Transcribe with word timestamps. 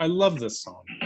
I 0.00 0.06
love 0.06 0.40
this 0.40 0.62
song. 0.62 0.99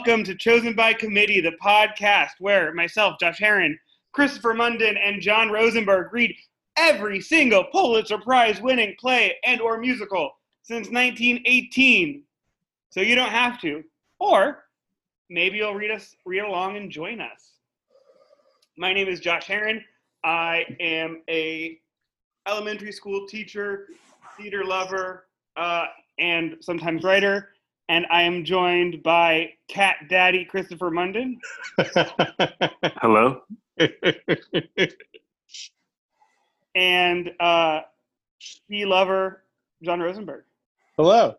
Welcome 0.00 0.24
to 0.24 0.34
Chosen 0.34 0.72
by 0.72 0.94
Committee, 0.94 1.42
the 1.42 1.52
podcast 1.62 2.30
where 2.38 2.72
myself, 2.72 3.16
Josh 3.20 3.38
Heron, 3.38 3.78
Christopher 4.12 4.54
Munden, 4.54 4.96
and 4.96 5.20
John 5.20 5.50
Rosenberg 5.50 6.10
read 6.10 6.34
every 6.78 7.20
single 7.20 7.64
Pulitzer 7.64 8.16
Prize 8.16 8.62
winning 8.62 8.96
play 8.98 9.36
and 9.44 9.60
or 9.60 9.76
musical 9.76 10.30
since 10.62 10.88
1918. 10.88 12.22
So 12.88 13.02
you 13.02 13.14
don't 13.14 13.28
have 13.28 13.60
to. 13.60 13.84
Or 14.18 14.64
maybe 15.28 15.58
you'll 15.58 15.74
read 15.74 15.90
us 15.90 16.16
read 16.24 16.44
along 16.44 16.78
and 16.78 16.90
join 16.90 17.20
us. 17.20 17.50
My 18.78 18.94
name 18.94 19.06
is 19.06 19.20
Josh 19.20 19.44
Heron. 19.44 19.84
I 20.24 20.64
am 20.80 21.20
a 21.28 21.78
elementary 22.48 22.92
school 22.92 23.26
teacher, 23.26 23.88
theater 24.38 24.64
lover, 24.64 25.26
uh, 25.58 25.88
and 26.18 26.56
sometimes 26.62 27.04
writer. 27.04 27.50
And 27.90 28.06
I 28.08 28.22
am 28.22 28.44
joined 28.44 29.02
by 29.02 29.54
Cat 29.66 29.96
Daddy 30.08 30.44
Christopher 30.44 30.92
Munden 30.92 31.40
Hello. 33.02 33.42
and 36.76 37.32
uh, 37.40 37.80
ski 38.38 38.84
lover 38.84 39.42
John 39.82 39.98
Rosenberg. 39.98 40.44
Hello. 40.96 41.34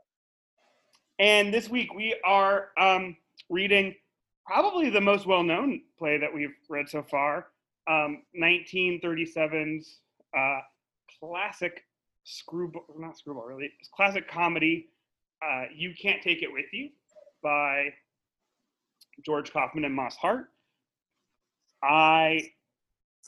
And 1.20 1.54
this 1.54 1.70
week 1.70 1.94
we 1.94 2.18
are 2.26 2.72
um, 2.78 3.16
reading 3.48 3.96
probably 4.46 4.90
the 4.90 5.00
most 5.00 5.26
well-known 5.26 5.84
play 5.98 6.18
that 6.18 6.34
we've 6.34 6.50
read 6.68 6.90
so 6.90 7.02
far, 7.02 7.48
um, 7.90 8.24
1937's 8.38 10.00
uh, 10.38 10.60
classic 11.18 11.86
screwball, 12.26 12.84
not 12.98 13.18
screwball 13.18 13.46
really, 13.46 13.72
it's 13.80 13.88
classic 13.96 14.30
comedy, 14.30 14.90
uh, 15.42 15.66
"You 15.76 15.94
Can't 16.00 16.22
Take 16.22 16.44
It 16.44 16.52
With 16.52 16.66
You" 16.72 16.90
by 17.44 17.94
George 19.26 19.52
Kaufman 19.52 19.86
and 19.86 19.94
Moss 19.94 20.16
Hart. 20.16 20.50
I 21.84 22.52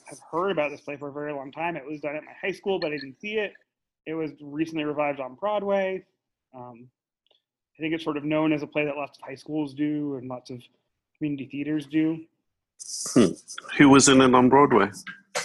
have 0.08 0.20
heard 0.32 0.52
about 0.52 0.72
this 0.72 0.82
play 0.82 0.98
for 0.98 1.10
a 1.10 1.12
very 1.12 1.34
long 1.34 1.52
time. 1.52 1.76
It 1.76 1.86
was 1.86 2.00
done 2.00 2.16
at 2.16 2.24
my 2.24 2.34
high 2.40 2.52
school, 2.52 2.80
but 2.80 2.88
I 2.88 2.98
didn't 2.98 3.20
see 3.20 3.38
it. 3.38 3.54
It 4.06 4.14
was 4.14 4.32
recently 4.42 4.84
revived 4.84 5.20
on 5.20 5.36
Broadway. 5.36 6.04
Um, 6.54 6.90
I 7.78 7.82
think 7.82 7.94
it's 7.94 8.04
sort 8.04 8.18
of 8.18 8.24
known 8.24 8.54
as 8.54 8.62
a 8.62 8.68
play 8.68 8.86
that 8.86 8.96
lots 8.96 9.18
of 9.18 9.24
high 9.28 9.36
schools 9.36 9.74
do 9.74 10.16
and 10.18 10.28
lots 10.28 10.50
of 10.50 10.62
community 11.18 11.48
theaters 11.48 11.86
do. 11.86 12.20
Who 13.78 13.90
was 13.90 14.10
in 14.10 14.22
it 14.22 14.36
on 14.36 14.50
Broadway? 14.50 14.90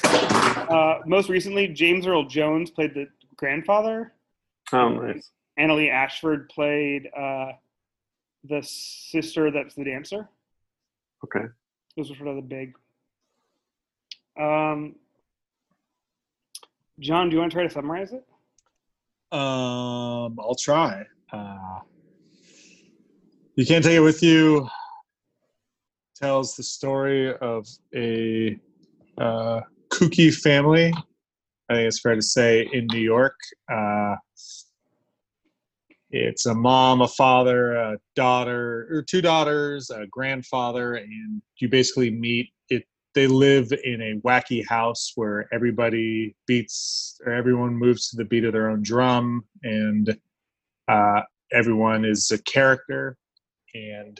Uh, 0.05 0.98
most 1.06 1.28
recently, 1.28 1.69
James 1.69 2.06
Earl 2.06 2.24
Jones 2.24 2.70
played 2.70 2.94
the 2.94 3.08
grandfather. 3.36 4.12
Oh, 4.72 4.89
nice. 4.89 5.30
Annaleigh 5.59 5.91
Ashford 5.91 6.48
played 6.48 7.09
uh, 7.17 7.53
the 8.45 8.62
sister 8.62 9.51
that's 9.51 9.75
the 9.75 9.84
dancer. 9.84 10.28
Okay. 11.25 11.47
Those 11.97 12.11
were 12.11 12.17
sort 12.17 12.28
of 12.28 12.37
the 12.37 12.42
big. 12.42 12.75
Um, 14.39 14.95
John, 17.01 17.29
do 17.29 17.34
you 17.34 17.41
want 17.41 17.51
to 17.51 17.56
try 17.56 17.64
to 17.64 17.70
summarize 17.70 18.12
it? 18.12 18.25
Um, 19.30 20.39
I'll 20.41 20.57
try. 20.58 21.05
Uh, 21.33 21.80
you 23.57 23.67
can't 23.67 23.85
take 23.85 23.97
it 23.97 24.01
with 24.01 24.23
you. 24.23 24.68
Tells 26.17 26.57
the 26.57 26.63
story 26.63 27.35
of 27.36 27.67
a 27.95 28.58
uh, 29.18 29.61
kooky 29.91 30.35
family. 30.35 30.92
I 31.68 31.74
think 31.74 31.89
it's 31.89 32.01
fair 32.01 32.14
to 32.14 32.23
say 32.23 32.68
in 32.73 32.86
New 32.92 33.01
York. 33.01 33.36
Uh, 33.70 34.17
it's 36.11 36.46
a 36.46 36.55
mom, 36.55 37.02
a 37.02 37.08
father, 37.08 37.74
a 37.74 37.98
daughter, 38.17 38.89
or 38.91 39.02
two 39.02 39.20
daughters, 39.20 39.91
a 39.91 40.07
grandfather, 40.07 40.95
and 40.95 41.42
you 41.58 41.69
basically 41.69 42.11
meet 42.11 42.48
it. 42.70 42.85
They 43.14 43.27
live 43.27 43.70
in 43.85 44.01
a 44.01 44.20
wacky 44.27 44.67
house 44.67 45.13
where 45.17 45.48
everybody 45.52 46.35
beats 46.47 47.20
or 47.27 47.33
everyone 47.33 47.74
moves 47.74 48.08
to 48.11 48.17
the 48.17 48.24
beat 48.24 48.45
of 48.45 48.52
their 48.52 48.70
own 48.70 48.83
drum, 48.83 49.45
and 49.63 50.17
uh, 50.89 51.23
everyone 51.52 52.05
is 52.05 52.30
a 52.30 52.42
character. 52.42 53.18
And 53.74 54.18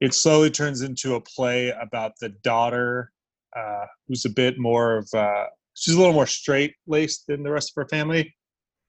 it 0.00 0.14
slowly 0.14 0.50
turns 0.50 0.82
into 0.82 1.16
a 1.16 1.20
play 1.20 1.70
about 1.70 2.12
the 2.20 2.28
daughter, 2.28 3.10
uh, 3.56 3.86
who's 4.06 4.24
a 4.26 4.30
bit 4.30 4.58
more 4.58 4.98
of 4.98 5.08
uh, 5.12 5.46
she's 5.74 5.94
a 5.94 5.98
little 5.98 6.14
more 6.14 6.26
straight 6.26 6.74
laced 6.86 7.26
than 7.26 7.42
the 7.42 7.50
rest 7.50 7.70
of 7.70 7.82
her 7.82 7.88
family 7.88 8.35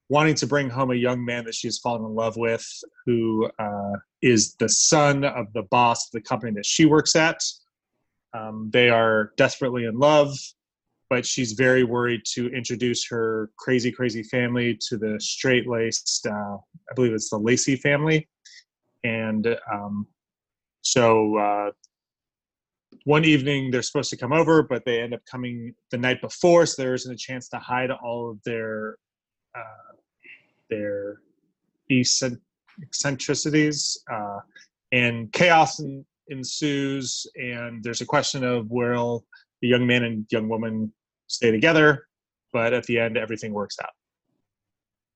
wanting 0.09 0.35
to 0.35 0.47
bring 0.47 0.69
home 0.69 0.91
a 0.91 0.95
young 0.95 1.23
man 1.23 1.44
that 1.45 1.56
she's 1.56 1.78
fallen 1.78 2.03
in 2.06 2.16
love 2.16 2.38
with, 2.38 2.66
who 3.06 3.50
uh, 3.59 3.94
is 4.22 4.56
the 4.56 4.69
son 4.69 5.23
of 5.23 5.51
the 5.53 5.63
boss 5.63 6.07
of 6.07 6.12
the 6.13 6.22
company 6.22 6.53
that 6.53 6.66
she 6.66 6.85
works 6.85 7.16
at. 7.16 7.41
Um, 8.34 8.69
they 8.72 8.90
are 8.90 9.31
desperately 9.38 9.85
in 9.85 9.97
love, 9.97 10.38
but 11.09 11.25
she's 11.25 11.53
very 11.53 11.84
worried 11.84 12.22
to 12.34 12.47
introduce 12.53 13.07
her 13.07 13.50
crazy, 13.57 13.91
crazy 13.91 14.23
family 14.23 14.78
to 14.88 14.97
the 14.97 15.19
straight 15.19 15.67
laced, 15.67 16.25
uh, 16.25 16.57
I 16.57 16.94
believe 16.96 17.13
it's 17.13 17.29
the 17.29 17.38
Lacey 17.38 17.75
family. 17.75 18.28
And 19.03 19.57
um, 19.72 20.07
so 20.81 21.38
uh, 21.38 21.72
one 23.03 23.25
evening 23.25 23.72
they're 23.72 23.81
supposed 23.81 24.09
to 24.09 24.17
come 24.17 24.34
over, 24.34 24.63
but 24.63 24.85
they 24.85 25.01
end 25.01 25.13
up 25.13 25.22
coming 25.29 25.73
the 25.91 25.97
night 25.97 26.22
before, 26.22 26.66
so 26.66 26.81
there 26.81 26.94
isn't 26.94 27.12
a 27.12 27.17
chance 27.17 27.50
to 27.50 27.57
hide 27.57 27.91
all 27.91 28.31
of 28.31 28.41
their 28.44 28.97
uh, 29.56 29.87
their 30.69 31.22
eccentricities, 31.89 34.03
uh, 34.11 34.39
and 34.91 35.31
chaos 35.33 35.79
en- 35.79 36.05
ensues. 36.29 37.25
And 37.35 37.83
there's 37.83 38.01
a 38.01 38.05
question 38.05 38.44
of 38.44 38.69
will 38.69 39.25
the 39.61 39.67
young 39.67 39.88
man 39.88 40.03
and 40.03 40.25
young 40.31 40.50
woman 40.50 40.91
stay 41.28 41.51
together? 41.51 42.07
But 42.53 42.73
at 42.73 42.83
the 42.85 43.00
end, 43.00 43.17
everything 43.17 43.53
works 43.53 43.78
out. 43.81 43.89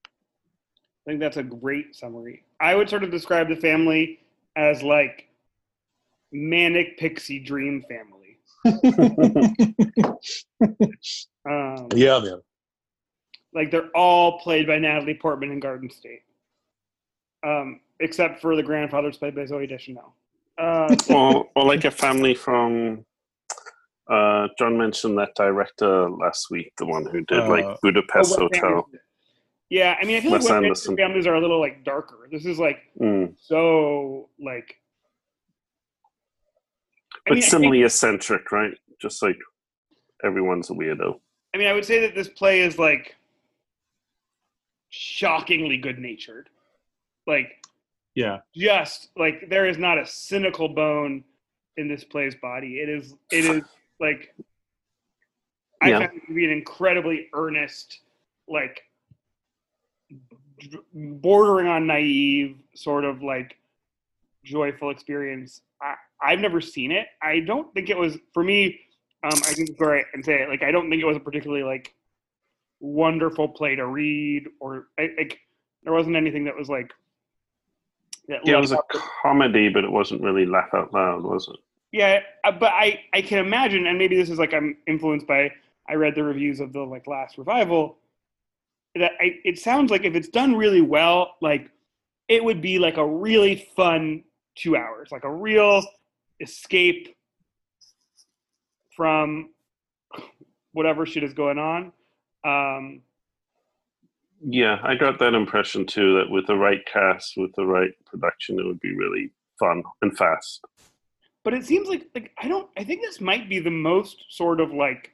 I 0.05 1.11
think 1.11 1.19
that's 1.19 1.37
a 1.37 1.43
great 1.43 1.95
summary. 1.95 2.43
I 2.59 2.75
would 2.75 2.89
sort 2.89 3.03
of 3.03 3.11
describe 3.11 3.49
the 3.49 3.55
family 3.55 4.19
as 4.55 4.83
like 4.83 5.29
manic 6.31 6.97
pixie 6.97 7.39
dream 7.39 7.83
family. 7.89 8.17
Um, 11.43 11.87
Yeah, 11.95 12.19
man. 12.19 12.39
Like 13.53 13.71
they're 13.71 13.89
all 13.95 14.39
played 14.39 14.67
by 14.67 14.79
Natalie 14.79 15.13
Portman 15.15 15.51
in 15.51 15.59
Garden 15.59 15.89
State, 15.89 16.21
um, 17.45 17.81
except 17.99 18.41
for 18.41 18.55
the 18.55 18.63
grandfather's 18.63 19.17
played 19.17 19.35
by 19.35 19.41
Zooey 19.41 19.67
Deschanel. 19.67 20.15
Uh, 20.57 20.95
or, 21.09 21.47
or 21.55 21.65
like 21.65 21.85
a 21.85 21.91
family 21.91 22.33
from. 22.35 23.05
Uh, 24.09 24.47
John 24.59 24.77
mentioned 24.77 25.17
that 25.19 25.35
director 25.35 26.09
last 26.09 26.49
week, 26.51 26.73
the 26.77 26.85
one 26.85 27.05
who 27.05 27.21
did 27.25 27.39
Uh, 27.39 27.49
like 27.49 27.65
Budapest 27.81 28.33
Oh, 28.37 28.41
Hotel. 28.51 28.89
Yeah, 29.69 29.95
I 30.01 30.05
mean, 30.05 30.17
I 30.17 30.19
feel 30.21 30.31
Wes 30.31 30.43
like 30.43 30.49
Wes 30.51 30.57
Anderson. 30.63 30.91
Anderson 30.91 30.97
families 30.97 31.27
are 31.27 31.35
a 31.35 31.39
little 31.39 31.59
like 31.61 31.83
darker. 31.85 32.27
This 32.31 32.45
is 32.45 32.59
like 32.59 32.79
Mm. 32.99 33.35
so 33.39 34.29
like. 34.39 34.75
I 37.13 37.19
But 37.25 37.31
mean, 37.35 37.37
I 37.37 37.41
think- 37.41 37.51
similarly 37.51 37.83
eccentric, 37.83 38.51
right? 38.51 38.73
Just 39.01 39.21
like 39.21 39.37
everyone's 40.23 40.69
a 40.69 40.73
weirdo. 40.73 41.19
I 41.53 41.57
mean, 41.57 41.67
I 41.67 41.73
would 41.73 41.85
say 41.85 41.99
that 42.01 42.15
this 42.15 42.27
play 42.29 42.61
is 42.61 42.77
like 42.79 43.15
shockingly 44.91 45.77
good 45.77 45.97
natured. 45.97 46.49
Like, 47.25 47.57
Yeah. 48.13 48.41
just 48.55 49.09
like 49.17 49.49
there 49.49 49.65
is 49.65 49.77
not 49.77 49.97
a 49.97 50.05
cynical 50.05 50.69
bone 50.69 51.23
in 51.77 51.87
this 51.87 52.03
play's 52.03 52.35
body. 52.35 52.79
It 52.79 52.89
is, 52.89 53.15
it 53.31 53.45
is 53.45 53.63
like, 53.99 54.35
I 55.81 55.89
Yeah. 55.89 55.99
found 55.99 56.17
it 56.17 56.27
to 56.27 56.33
be 56.33 56.45
an 56.45 56.51
incredibly 56.51 57.29
earnest, 57.33 58.01
like, 58.47 58.83
bordering 60.93 61.67
on 61.67 61.87
naive, 61.87 62.57
sort 62.75 63.03
of 63.03 63.23
like 63.23 63.57
joyful 64.43 64.91
experience. 64.91 65.61
I, 65.81 65.95
I've 66.21 66.39
never 66.39 66.61
seen 66.61 66.91
it. 66.91 67.07
I 67.21 67.39
don't 67.39 67.73
think 67.73 67.89
it 67.89 67.97
was 67.97 68.17
for 68.33 68.43
me. 68.43 68.79
Um, 69.23 69.39
I 69.47 69.53
can 69.53 69.65
go 69.65 69.87
right 69.87 70.05
and 70.13 70.23
say 70.23 70.41
it. 70.41 70.49
Like, 70.49 70.63
I 70.63 70.71
don't 70.71 70.89
think 70.89 71.01
it 71.01 71.05
was 71.05 71.17
a 71.17 71.19
particularly 71.19 71.63
like 71.63 71.93
wonderful 72.81 73.47
play 73.47 73.75
to 73.75 73.87
read, 73.87 74.47
or 74.59 74.87
like 74.97 75.39
there 75.83 75.93
wasn't 75.93 76.15
anything 76.15 76.43
that 76.45 76.57
was 76.57 76.67
like 76.69 76.91
that. 78.27 78.41
Yeah, 78.43 78.57
it 78.57 78.61
was 78.61 78.71
a 78.71 78.79
comedy, 79.21 79.69
but 79.69 79.83
it 79.83 79.91
wasn't 79.91 80.21
really 80.21 80.45
laugh 80.45 80.73
out 80.73 80.93
loud, 80.93 81.23
was 81.23 81.47
it? 81.47 81.57
Yeah, 81.91 82.21
uh, 82.43 82.51
but 82.51 82.73
I 82.73 83.01
I 83.13 83.21
can 83.21 83.39
imagine, 83.39 83.87
and 83.87 83.97
maybe 83.97 84.15
this 84.15 84.29
is 84.29 84.39
like 84.39 84.53
I'm 84.53 84.77
influenced 84.87 85.27
by 85.27 85.51
I 85.87 85.93
read 85.93 86.15
the 86.15 86.23
reviews 86.23 86.59
of 86.59 86.73
the 86.73 86.81
like 86.81 87.07
last 87.07 87.37
revival. 87.37 87.97
That 88.95 89.11
I, 89.21 89.39
it 89.45 89.57
sounds 89.57 89.89
like 89.91 90.03
if 90.03 90.15
it's 90.15 90.27
done 90.27 90.55
really 90.55 90.81
well, 90.81 91.35
like 91.41 91.69
it 92.27 92.43
would 92.43 92.61
be 92.61 92.79
like 92.79 92.97
a 92.97 93.05
really 93.05 93.67
fun 93.75 94.23
two 94.55 94.75
hours, 94.75 95.09
like 95.11 95.23
a 95.23 95.33
real 95.33 95.81
escape 96.39 97.15
from 98.95 99.49
whatever 100.73 101.05
shit 101.05 101.23
is 101.23 101.33
going 101.33 101.57
on. 101.57 101.91
Um, 102.43 103.01
Yeah, 104.43 104.79
I 104.83 104.95
got 104.95 105.19
that 105.19 105.33
impression 105.35 105.85
too. 105.85 106.15
That 106.15 106.29
with 106.29 106.47
the 106.47 106.55
right 106.55 106.83
cast, 106.91 107.37
with 107.37 107.53
the 107.55 107.65
right 107.65 107.91
production, 108.05 108.59
it 108.59 108.65
would 108.65 108.79
be 108.79 108.95
really 108.95 109.31
fun 109.59 109.83
and 110.01 110.17
fast. 110.17 110.65
but 111.43 111.53
it 111.53 111.65
seems 111.65 111.87
like 111.87 112.07
like 112.15 112.31
I 112.41 112.47
don't 112.47 112.69
I 112.77 112.83
think 112.83 113.01
this 113.01 113.21
might 113.21 113.49
be 113.49 113.59
the 113.59 113.69
most 113.71 114.25
sort 114.29 114.59
of 114.59 114.71
like 114.73 115.11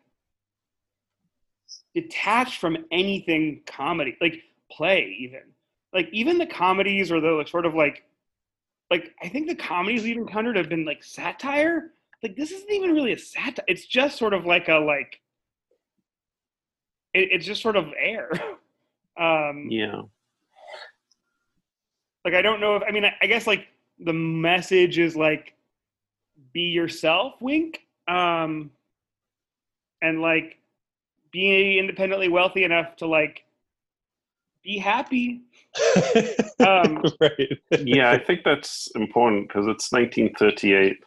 detached 1.93 2.59
from 2.59 2.77
anything 2.91 3.61
comedy 3.65 4.15
like 4.21 4.41
play 4.71 5.15
even 5.19 5.41
like 5.93 6.07
even 6.11 6.37
the 6.37 6.45
comedies 6.45 7.11
or 7.11 7.19
the 7.19 7.29
like 7.31 7.47
sort 7.47 7.65
of 7.65 7.73
like 7.73 8.03
like 8.91 9.13
I 9.21 9.27
think 9.29 9.47
the 9.47 9.55
comedies 9.55 10.03
we've 10.03 10.17
encountered 10.17 10.55
have 10.57 10.69
been 10.69 10.85
like 10.85 11.03
satire 11.03 11.91
like 12.23 12.35
this 12.35 12.51
isn't 12.51 12.71
even 12.71 12.91
really 12.93 13.13
a 13.13 13.17
satire 13.17 13.65
it's 13.67 13.85
just 13.85 14.17
sort 14.17 14.33
of 14.33 14.45
like 14.45 14.67
a 14.69 14.75
like 14.75 15.19
it, 17.17 17.29
it's 17.31 17.45
just 17.45 17.61
sort 17.61 17.75
of 17.75 17.87
air. 17.99 18.29
Um 19.19 19.65
Yeah, 19.71 20.03
like 22.23 22.35
I 22.35 22.43
don't 22.43 22.59
know 22.59 22.75
if 22.75 22.83
I 22.87 22.91
mean 22.91 23.03
I, 23.03 23.15
I 23.19 23.25
guess 23.25 23.47
like 23.47 23.65
the 23.97 24.13
message 24.13 24.99
is 24.99 25.15
like 25.15 25.55
be 26.53 26.61
yourself 26.69 27.33
wink. 27.41 27.81
Um 28.07 28.69
and 30.03 30.21
like 30.21 30.59
be 31.31 31.79
independently 31.79 32.29
wealthy 32.29 32.63
enough 32.63 32.95
to 32.97 33.07
like 33.07 33.43
be 34.63 34.77
happy. 34.77 35.41
Um 36.59 37.03
right. 37.19 37.59
yeah, 37.79 38.11
I 38.11 38.19
think 38.19 38.43
that's 38.43 38.91
important 38.95 39.47
because 39.47 39.65
it's 39.65 39.91
1938, 39.91 40.97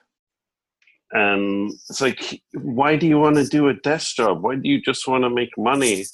and 1.12 1.72
it's 1.88 2.00
like, 2.00 2.40
why 2.54 2.96
do 2.96 3.06
you 3.06 3.18
want 3.18 3.36
to 3.36 3.44
do 3.44 3.68
a 3.68 3.74
desk 3.74 4.16
job? 4.16 4.42
Why 4.42 4.54
do 4.56 4.68
you 4.68 4.80
just 4.80 5.08
want 5.08 5.24
to 5.24 5.30
make 5.30 5.56
money? 5.58 6.04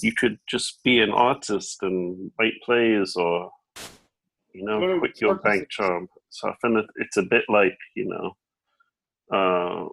You 0.00 0.12
could 0.12 0.38
just 0.48 0.82
be 0.82 1.00
an 1.00 1.10
artist 1.10 1.78
and 1.82 2.30
write 2.38 2.54
plays, 2.64 3.14
or 3.14 3.50
you 4.54 4.64
know, 4.64 4.80
to 4.80 4.98
quit 4.98 5.20
your 5.20 5.34
bank 5.34 5.68
job. 5.70 6.04
So 6.30 6.48
I 6.48 6.54
find 6.62 6.78
it, 6.78 6.86
it's 6.96 7.18
a 7.18 7.22
bit 7.22 7.44
like 7.48 7.76
you 7.94 8.06
know, 8.08 9.36
uh, 9.36 9.88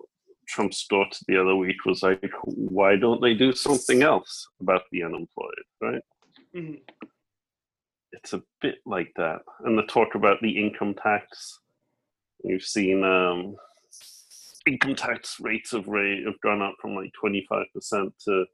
Trump's 0.47 0.85
daughter 0.87 1.19
the 1.27 1.39
other 1.39 1.55
week 1.55 1.85
was 1.85 2.01
like, 2.01 2.31
why 2.43 2.95
don't 2.95 3.21
they 3.21 3.33
do 3.33 3.51
something 3.51 4.03
else 4.03 4.47
about 4.61 4.83
the 4.91 5.03
unemployed, 5.03 5.65
right? 5.81 6.01
mhm. 6.55 6.79
it's 8.13 8.33
a 8.33 8.41
bit 8.61 8.75
like 8.85 9.11
that. 9.17 9.41
And 9.65 9.77
the 9.77 9.83
talk 9.83 10.15
about 10.15 10.37
the 10.41 10.57
income 10.57 10.95
tax. 10.95 11.59
You've 12.43 12.63
seen 12.63 13.03
um, 13.03 13.55
income 14.69 14.95
tax 14.95 15.37
rates 15.39 15.73
rate 15.73 16.25
have 16.25 16.39
gone 16.41 16.61
up 16.61 16.75
from 16.81 16.95
like 16.95 17.11
25% 17.21 17.65
to 18.25 18.45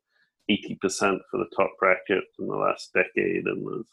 80% 0.49 1.19
for 1.29 1.37
the 1.37 1.49
top 1.55 1.71
bracket 1.79 2.23
in 2.39 2.47
the 2.47 2.55
last 2.55 2.93
decade. 2.93 3.45
And 3.45 3.65
there's 3.65 3.87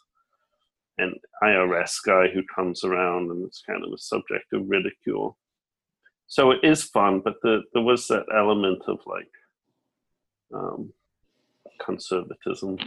an 0.98 1.14
IRS 1.42 1.96
guy 2.06 2.28
who 2.28 2.42
comes 2.54 2.84
around 2.84 3.30
and 3.30 3.44
it's 3.44 3.62
kind 3.66 3.84
of 3.84 3.92
a 3.92 3.98
subject 3.98 4.52
of 4.52 4.68
ridicule. 4.68 5.36
So 6.26 6.50
it 6.52 6.60
is 6.62 6.84
fun, 6.84 7.20
but 7.24 7.34
the, 7.42 7.62
there 7.74 7.82
was 7.82 8.06
that 8.08 8.26
element 8.34 8.82
of 8.86 8.98
like 9.06 9.30
um, 10.54 10.92
conservatism. 11.80 12.78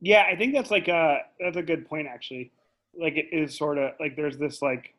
yeah 0.00 0.24
I 0.30 0.36
think 0.36 0.54
that's 0.54 0.70
like 0.70 0.88
a 0.88 1.20
that's 1.40 1.56
a 1.56 1.62
good 1.62 1.88
point 1.88 2.08
actually 2.08 2.52
like 2.98 3.16
it 3.16 3.28
is 3.32 3.56
sort 3.56 3.78
of 3.78 3.92
like 3.98 4.16
there's 4.16 4.36
this 4.36 4.60
like 4.60 4.93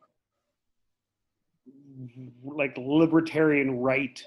like 2.43 2.77
libertarian 2.77 3.79
right 3.79 4.23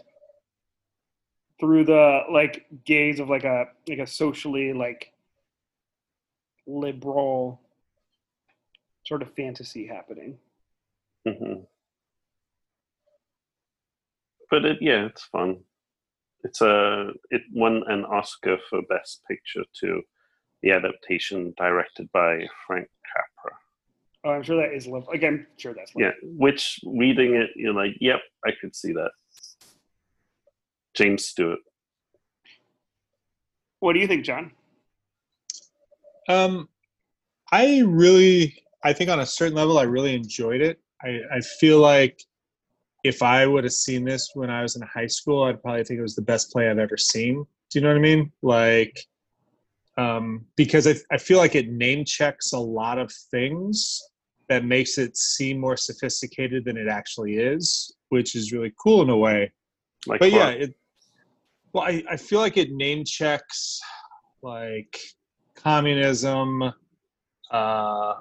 through 1.61 1.85
the 1.85 2.21
like 2.31 2.67
gaze 2.85 3.21
of 3.21 3.29
like 3.29 3.45
a 3.45 3.67
like 3.89 3.99
a 3.99 4.07
socially 4.07 4.73
like 4.73 5.13
liberal 6.67 7.61
sort 9.05 9.23
of 9.23 9.33
fantasy 9.35 9.87
happening 9.87 10.39
hmm 11.27 11.63
But 14.51 14.65
it, 14.65 14.79
yeah, 14.81 15.07
it's 15.07 15.25
fun. 15.25 15.59
It's 16.45 16.61
a 16.61 17.11
it 17.31 17.43
won 17.53 17.83
an 17.89 18.05
Oscar 18.05 18.59
for 18.69 18.81
Best 18.89 19.23
Picture 19.29 19.65
too. 19.79 20.03
The 20.63 20.73
adaptation 20.73 21.55
directed 21.57 22.11
by 22.13 22.47
Frank 22.67 22.89
Capra. 23.13 23.57
Oh 24.25 24.31
i'm 24.31 24.43
sure 24.43 24.57
that 24.57 24.75
is 24.75 24.87
love. 24.87 25.07
like 25.09 25.23
i'm 25.23 25.47
sure 25.57 25.75
that's 25.75 25.93
Yeah, 25.97 26.11
which 26.23 26.81
reading 26.85 27.35
it, 27.35 27.51
you're 27.57 27.75
like, 27.75 27.97
yep, 28.01 28.21
I 28.45 28.51
could 28.61 28.75
see 28.75 28.93
that. 28.93 29.11
James 30.95 31.27
Stewart. 31.27 31.61
what 33.81 33.93
do 33.93 34.01
you 34.01 34.07
think 34.07 34.25
john 34.25 34.51
Um, 36.29 36.69
I 37.51 37.83
really, 37.87 38.63
I 38.85 38.93
think 38.93 39.09
on 39.09 39.21
a 39.21 39.27
certain 39.27 39.57
level, 39.57 39.79
I 39.79 39.85
really 39.85 40.15
enjoyed 40.15 40.61
it. 40.61 40.79
I, 41.03 41.21
I 41.37 41.41
feel 41.41 41.79
like 41.79 42.21
if 43.05 43.23
I 43.23 43.47
would 43.47 43.65
have 43.65 43.73
seen 43.73 44.05
this 44.05 44.31
when 44.35 44.51
I 44.51 44.61
was 44.63 44.77
in 44.77 44.83
high 44.83 45.07
school, 45.07 45.45
I'd 45.45 45.63
probably 45.63 45.85
think 45.85 45.99
it 45.99 46.03
was 46.03 46.15
the 46.17 46.23
best 46.23 46.53
play 46.53 46.69
I've 46.69 46.79
ever 46.79 46.97
seen. 46.99 47.47
Do 47.71 47.79
you 47.79 47.81
know 47.83 47.89
what 47.89 47.97
I 47.97 48.01
mean? 48.01 48.33
Like, 48.43 48.99
um, 49.99 50.47
because 50.57 50.87
I, 50.87 50.95
I 51.11 51.19
feel 51.19 51.39
like 51.39 51.55
it 51.55 51.69
name 51.71 52.05
checks 52.05 52.53
a 52.53 52.59
lot 52.59 52.99
of 52.99 53.13
things 53.31 54.01
that 54.49 54.65
makes 54.65 54.97
it 54.97 55.17
seem 55.17 55.59
more 55.59 55.77
sophisticated 55.77 56.65
than 56.65 56.79
it 56.79 56.89
actually 56.89 57.37
is, 57.37 57.95
which 58.09 58.35
is 58.35 58.53
really 58.53 58.73
cool 58.83 59.03
in 59.03 59.11
a 59.11 59.17
way. 59.17 59.53
Like 60.07 60.21
but 60.21 60.31
yeah 60.31 60.49
it 60.51 60.75
well 61.73 61.85
I, 61.85 62.03
I 62.09 62.17
feel 62.17 62.39
like 62.39 62.57
it 62.57 62.71
name 62.71 63.05
checks 63.05 63.81
like 64.43 64.97
communism 65.57 66.73
uh 67.51 68.15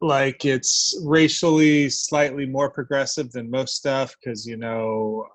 like 0.00 0.44
it's 0.44 0.98
racially 1.04 1.90
slightly 1.90 2.46
more 2.46 2.70
progressive 2.70 3.30
than 3.32 3.50
most 3.50 3.76
stuff 3.76 4.14
because 4.18 4.46
you 4.46 4.56
know 4.56 5.26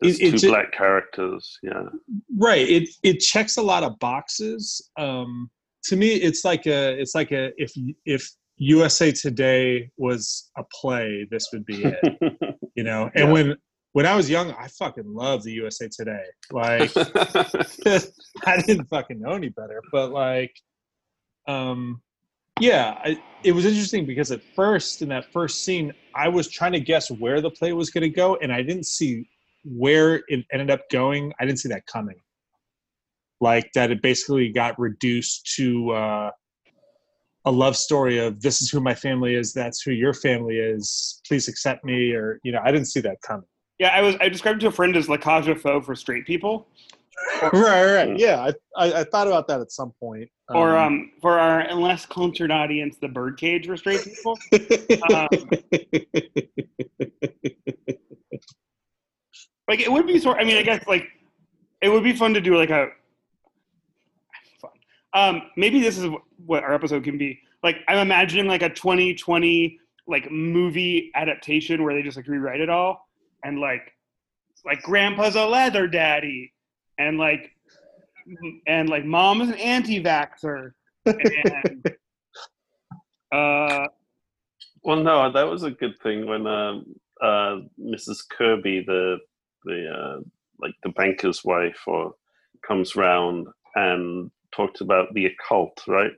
there's 0.00 0.20
it- 0.20 0.38
two 0.40 0.48
black 0.48 0.72
characters. 0.72 1.58
Yeah. 1.62 1.84
right 2.38 2.68
it 2.68 2.88
it 3.02 3.20
checks 3.20 3.56
a 3.56 3.62
lot 3.62 3.82
of 3.82 3.98
boxes 3.98 4.90
um 4.98 5.50
to 5.84 5.96
me 5.96 6.08
it's 6.14 6.44
like 6.44 6.66
a 6.66 6.98
it's 7.00 7.14
like 7.14 7.30
a 7.32 7.52
if 7.56 7.72
if 8.04 8.28
usa 8.56 9.12
today 9.12 9.90
was 9.96 10.50
a 10.56 10.64
play 10.80 11.26
this 11.30 11.48
would 11.52 11.64
be 11.66 11.84
it 11.84 12.56
you 12.74 12.84
know 12.84 13.10
and 13.14 13.26
Yeah. 13.28 13.32
when 13.32 13.56
when 13.92 14.06
i 14.06 14.14
was 14.14 14.28
young 14.30 14.52
i 14.52 14.68
fucking 14.68 15.04
loved 15.06 15.44
the 15.44 15.52
usa 15.52 15.88
today 15.88 16.24
like 16.52 16.90
I 18.46 18.60
didn't 18.66 18.86
fucking 18.86 19.20
know 19.20 19.32
any 19.32 19.48
better, 19.48 19.80
but 19.92 20.10
like, 20.10 20.54
um, 21.46 22.00
yeah, 22.60 22.98
I, 23.04 23.22
it 23.42 23.52
was 23.52 23.64
interesting 23.64 24.06
because 24.06 24.30
at 24.30 24.42
first, 24.54 25.02
in 25.02 25.08
that 25.10 25.32
first 25.32 25.64
scene, 25.64 25.92
I 26.14 26.28
was 26.28 26.48
trying 26.48 26.72
to 26.72 26.80
guess 26.80 27.10
where 27.10 27.40
the 27.40 27.50
play 27.50 27.72
was 27.72 27.90
going 27.90 28.02
to 28.02 28.08
go, 28.10 28.36
and 28.36 28.52
I 28.52 28.62
didn't 28.62 28.86
see 28.86 29.28
where 29.64 30.22
it 30.28 30.44
ended 30.52 30.70
up 30.70 30.82
going. 30.90 31.32
I 31.40 31.46
didn't 31.46 31.58
see 31.58 31.68
that 31.70 31.86
coming. 31.86 32.16
Like 33.40 33.68
that, 33.74 33.90
it 33.90 34.00
basically 34.02 34.50
got 34.50 34.78
reduced 34.78 35.52
to 35.56 35.90
uh, 35.90 36.30
a 37.44 37.50
love 37.50 37.76
story 37.76 38.18
of 38.18 38.40
this 38.40 38.62
is 38.62 38.70
who 38.70 38.80
my 38.80 38.94
family 38.94 39.34
is, 39.34 39.52
that's 39.52 39.82
who 39.82 39.90
your 39.90 40.14
family 40.14 40.56
is. 40.58 41.20
Please 41.26 41.48
accept 41.48 41.84
me, 41.84 42.12
or 42.12 42.38
you 42.44 42.52
know, 42.52 42.60
I 42.64 42.70
didn't 42.72 42.86
see 42.86 43.00
that 43.00 43.16
coming. 43.26 43.46
yeah 43.78 43.88
i 43.88 44.00
was 44.00 44.14
i 44.20 44.28
described 44.28 44.58
it 44.58 44.60
to 44.62 44.68
a 44.68 44.72
friend 44.72 44.96
as 44.96 45.08
la 45.08 45.16
cage 45.16 45.48
aux 45.48 45.54
folles 45.56 45.84
for 45.84 45.94
straight 45.96 46.24
people 46.26 46.68
right, 47.52 47.94
right, 47.94 48.18
yeah. 48.18 48.50
I, 48.76 48.84
I, 48.84 49.00
I 49.00 49.04
thought 49.04 49.28
about 49.28 49.46
that 49.46 49.60
at 49.60 49.70
some 49.70 49.92
point. 50.00 50.28
or 50.50 50.76
um 50.76 51.12
for 51.22 51.38
our 51.38 51.72
less 51.74 52.04
cultured 52.06 52.50
audience 52.50 52.96
the 53.00 53.06
birdcage 53.08 53.66
for 53.66 53.76
straight 53.76 54.02
people 54.04 54.36
um, 55.14 55.28
like 59.68 59.80
it 59.80 59.90
would 59.90 60.06
be 60.06 60.18
sort 60.18 60.38
i 60.40 60.44
mean 60.44 60.56
i 60.56 60.62
guess 60.62 60.84
like 60.86 61.08
it 61.80 61.88
would 61.88 62.04
be 62.04 62.12
fun 62.12 62.34
to 62.34 62.40
do 62.40 62.56
like 62.56 62.70
a 62.70 62.88
fun 64.60 64.70
um 65.14 65.42
maybe 65.56 65.80
this 65.80 65.98
is 65.98 66.08
what 66.46 66.62
our 66.62 66.74
episode 66.74 67.04
can 67.04 67.18
be 67.18 67.38
like 67.62 67.78
i'm 67.88 67.98
imagining 67.98 68.46
like 68.46 68.62
a 68.62 68.68
2020 68.68 69.78
like 70.06 70.30
movie 70.30 71.10
adaptation 71.14 71.82
where 71.82 71.94
they 71.94 72.02
just 72.02 72.16
like 72.16 72.28
rewrite 72.28 72.60
it 72.60 72.68
all 72.68 73.08
and 73.42 73.58
like 73.58 73.92
like 74.64 74.80
grandpa's 74.82 75.36
a 75.36 75.44
leather 75.44 75.86
daddy 75.86 76.52
and 76.98 77.18
like 77.18 77.50
and 78.66 78.88
like 78.88 79.04
mom 79.04 79.40
is 79.40 79.48
an 79.48 79.54
anti-vaxxer 79.56 80.72
and 81.06 81.96
uh 83.32 83.86
Well, 84.82 85.02
no, 85.02 85.32
that 85.32 85.48
was 85.48 85.62
a 85.62 85.70
good 85.70 85.98
thing 86.02 86.26
when 86.26 86.46
um, 86.46 86.84
uh, 87.20 87.60
Mrs. 87.80 88.18
Kirby, 88.28 88.84
the 88.86 89.18
the 89.64 89.88
uh, 89.90 90.20
like 90.60 90.74
the 90.82 90.90
banker's 90.90 91.44
wife, 91.44 91.80
or 91.86 92.14
comes 92.66 92.96
round 92.96 93.46
and 93.74 94.30
talks 94.54 94.80
about 94.80 95.12
the 95.14 95.26
occult, 95.26 95.82
right? 95.88 96.12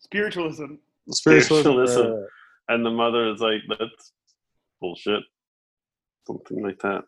Spiritualism. 0.00 0.74
Spiritualism. 1.10 2.00
uh, 2.00 2.26
And 2.68 2.84
the 2.86 2.90
mother 2.90 3.28
is 3.32 3.40
like, 3.40 3.62
"That's 3.68 4.12
bullshit," 4.80 5.22
something 6.26 6.62
like 6.62 6.78
that. 6.80 7.04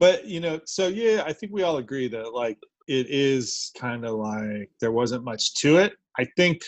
but 0.00 0.26
you 0.26 0.38
know 0.40 0.60
so 0.64 0.86
yeah 0.86 1.22
i 1.26 1.32
think 1.32 1.50
we 1.52 1.62
all 1.64 1.78
agree 1.78 2.06
that 2.08 2.32
like 2.32 2.58
it 2.86 3.06
is 3.08 3.72
kind 3.76 4.04
of 4.04 4.12
like 4.14 4.70
there 4.80 4.92
wasn't 4.92 5.24
much 5.24 5.54
to 5.62 5.78
it 5.78 5.92
i 6.18 6.24
think 6.36 6.62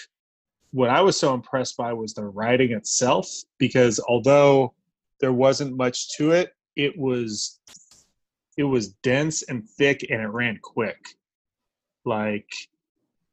what 0.72 0.90
i 0.90 1.00
was 1.00 1.16
so 1.18 1.32
impressed 1.34 1.76
by 1.76 1.92
was 1.92 2.12
the 2.14 2.24
writing 2.24 2.72
itself 2.72 3.26
because 3.58 4.00
although 4.08 4.74
there 5.20 5.32
wasn't 5.32 5.76
much 5.76 5.98
to 6.16 6.32
it 6.32 6.48
it 6.76 6.92
was 6.98 7.60
it 8.56 8.64
was 8.64 8.88
dense 9.02 9.42
and 9.44 9.68
thick 9.68 10.06
and 10.10 10.20
it 10.20 10.28
ran 10.28 10.58
quick 10.62 10.98
like 12.04 12.48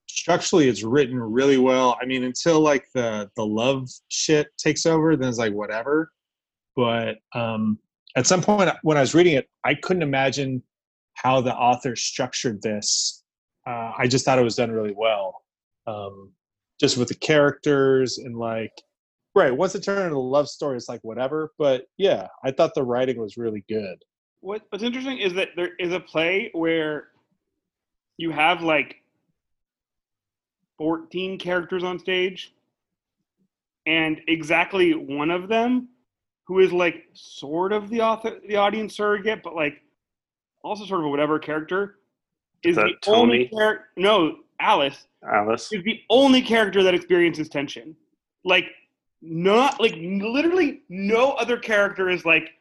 structurally 0.08 0.68
it's 0.68 0.84
written 0.84 1.20
really 1.20 1.58
well 1.58 1.98
i 2.02 2.06
mean 2.06 2.24
until 2.24 2.60
like 2.60 2.88
the 2.94 3.30
the 3.36 3.46
love 3.46 3.90
shit 4.10 4.48
takes 4.58 4.86
over 4.86 5.16
then 5.16 5.30
it's 5.30 5.38
like 5.38 5.54
whatever 5.54 6.12
but 6.76 7.18
um 7.34 7.78
at 8.18 8.26
some 8.26 8.42
point 8.42 8.70
when 8.82 8.98
I 8.98 9.02
was 9.02 9.14
reading 9.14 9.36
it, 9.36 9.48
I 9.64 9.76
couldn't 9.76 10.02
imagine 10.02 10.64
how 11.14 11.40
the 11.40 11.54
author 11.54 11.96
structured 11.96 12.62
this. 12.64 13.24
Uh, 13.66 13.92
I 13.98 14.08
just 14.08 14.26
thought 14.26 14.40
it 14.40 14.44
was 14.44 14.56
done 14.56 14.72
really 14.72 14.96
well, 14.98 15.44
um, 15.86 16.32
just 16.80 16.98
with 16.98 17.10
the 17.10 17.16
characters 17.16 18.18
and 18.18 18.36
like, 18.36 18.72
right. 19.36 19.56
Once 19.56 19.76
it 19.76 19.84
turned 19.84 20.06
into 20.06 20.18
a 20.18 20.20
love 20.20 20.50
story, 20.50 20.78
it's 20.78 20.90
like 20.90 21.04
whatever. 21.04 21.52
But 21.60 21.86
yeah, 21.98 22.28
I 22.44 22.52
thought 22.52 22.74
the 22.74 22.84
writing 22.84 23.22
was 23.22 23.38
really 23.38 23.64
good. 23.70 23.98
What 24.42 24.64
What's 24.70 24.84
interesting 24.84 25.18
is 25.18 25.34
that 25.34 25.50
there 25.56 25.76
is 25.80 25.92
a 25.92 26.00
play 26.00 26.50
where 26.54 27.10
you 28.18 28.32
have 28.32 28.62
like 28.62 29.02
14 30.78 31.40
characters 31.40 31.84
on 31.84 32.00
stage, 32.00 32.54
and 33.86 34.22
exactly 34.28 34.94
one 34.94 35.32
of 35.32 35.48
them, 35.48 35.90
who 36.46 36.60
is 36.60 36.72
like 36.72 37.08
sort 37.14 37.74
of 37.74 37.90
the 37.90 38.02
author, 38.02 38.40
the 38.48 38.56
audience 38.56 38.96
surrogate, 38.96 39.42
but 39.44 39.56
like 39.56 39.82
also 40.64 40.86
sort 40.86 41.02
of 41.02 41.08
a 41.08 41.10
whatever 41.10 41.40
character, 41.40 41.98
is 42.64 42.76
that 42.76 42.86
the 43.04 43.12
only 43.12 43.48
character. 43.48 43.88
No, 43.96 44.38
Alice 44.60 45.08
Alice. 45.24 45.72
is 45.72 45.84
the 45.84 46.02
only 46.10 46.42
character 46.42 46.84
that 46.84 46.94
experiences 46.94 47.50
tension. 47.50 47.96
Like, 48.44 48.66
not 49.22 49.80
like 49.80 49.96
literally 49.98 50.84
no 50.90 51.32
other 51.32 51.58
character 51.58 52.10
is 52.10 52.24
like 52.24 52.52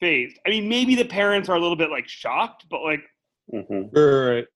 phased. 0.00 0.38
I 0.46 0.50
mean, 0.50 0.68
maybe 0.68 0.94
the 0.94 1.04
parents 1.04 1.48
are 1.48 1.56
a 1.56 1.60
little 1.60 1.76
bit 1.76 1.90
like 1.90 2.08
shocked, 2.08 2.66
but 2.70 2.82
like, 2.82 3.02
hmm 3.50 3.82
Right. 3.92 4.46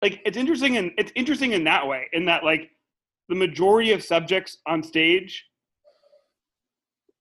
like 0.00 0.20
it's 0.24 0.36
interesting 0.36 0.76
and 0.76 0.92
it's 0.96 1.12
interesting 1.14 1.52
in 1.52 1.64
that 1.64 1.86
way, 1.86 2.06
in 2.12 2.24
that 2.26 2.44
like 2.44 2.70
the 3.28 3.34
majority 3.34 3.92
of 3.92 4.02
subjects 4.02 4.58
on 4.66 4.82
stage 4.82 5.44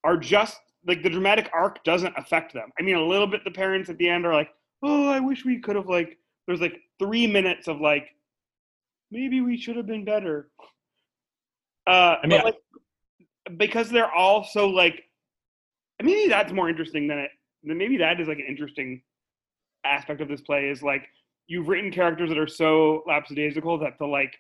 are 0.04 0.18
just 0.18 0.58
like 0.86 1.04
the 1.04 1.10
dramatic 1.10 1.50
arc 1.54 1.84
doesn't 1.84 2.14
affect 2.18 2.54
them. 2.54 2.72
I 2.80 2.84
mean, 2.84 2.96
a 2.96 3.06
little 3.06 3.28
bit. 3.28 3.44
The 3.44 3.52
parents 3.52 3.90
at 3.90 3.98
the 3.98 4.10
end 4.10 4.26
are 4.26 4.34
like, 4.34 4.50
"Oh, 4.82 5.10
I 5.10 5.20
wish 5.20 5.46
we 5.46 5.60
could 5.60 5.76
have 5.76 5.88
like." 5.88 6.18
There's 6.48 6.60
like 6.60 6.82
three 6.98 7.28
minutes 7.28 7.68
of 7.68 7.80
like, 7.80 8.10
maybe 9.12 9.42
we 9.42 9.58
should 9.58 9.76
have 9.78 9.86
been 9.86 10.04
better. 10.04 10.50
Uh, 11.86 12.16
I 12.22 12.28
mean, 12.28 12.42
but, 12.42 12.46
like, 12.46 13.58
because 13.58 13.90
they're 13.90 14.12
all 14.12 14.44
so 14.44 14.68
like, 14.68 15.04
maybe 16.02 16.28
that's 16.28 16.52
more 16.52 16.68
interesting 16.68 17.08
than 17.08 17.20
it. 17.20 17.32
Then 17.64 17.78
maybe 17.78 17.98
that 17.98 18.20
is 18.20 18.28
like 18.28 18.40
an 18.40 18.46
interesting 18.48 19.02
aspect 19.86 20.22
of 20.22 20.28
this 20.28 20.42
play 20.42 20.70
is 20.70 20.82
like 20.84 21.08
you've 21.48 21.68
written 21.68 21.92
characters 21.92 22.30
that 22.30 22.38
are 22.38 22.48
so 22.48 23.04
lapsadaisical 23.08 23.80
that 23.82 23.98
the 24.00 24.06
like 24.06 24.36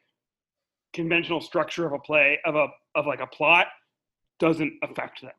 conventional 0.93 1.41
structure 1.41 1.85
of 1.85 1.93
a 1.93 1.99
play 1.99 2.39
of 2.45 2.55
a 2.55 2.67
of 2.95 3.05
like 3.05 3.21
a 3.21 3.27
plot 3.27 3.67
doesn't 4.39 4.73
affect 4.83 5.21
them. 5.21 5.31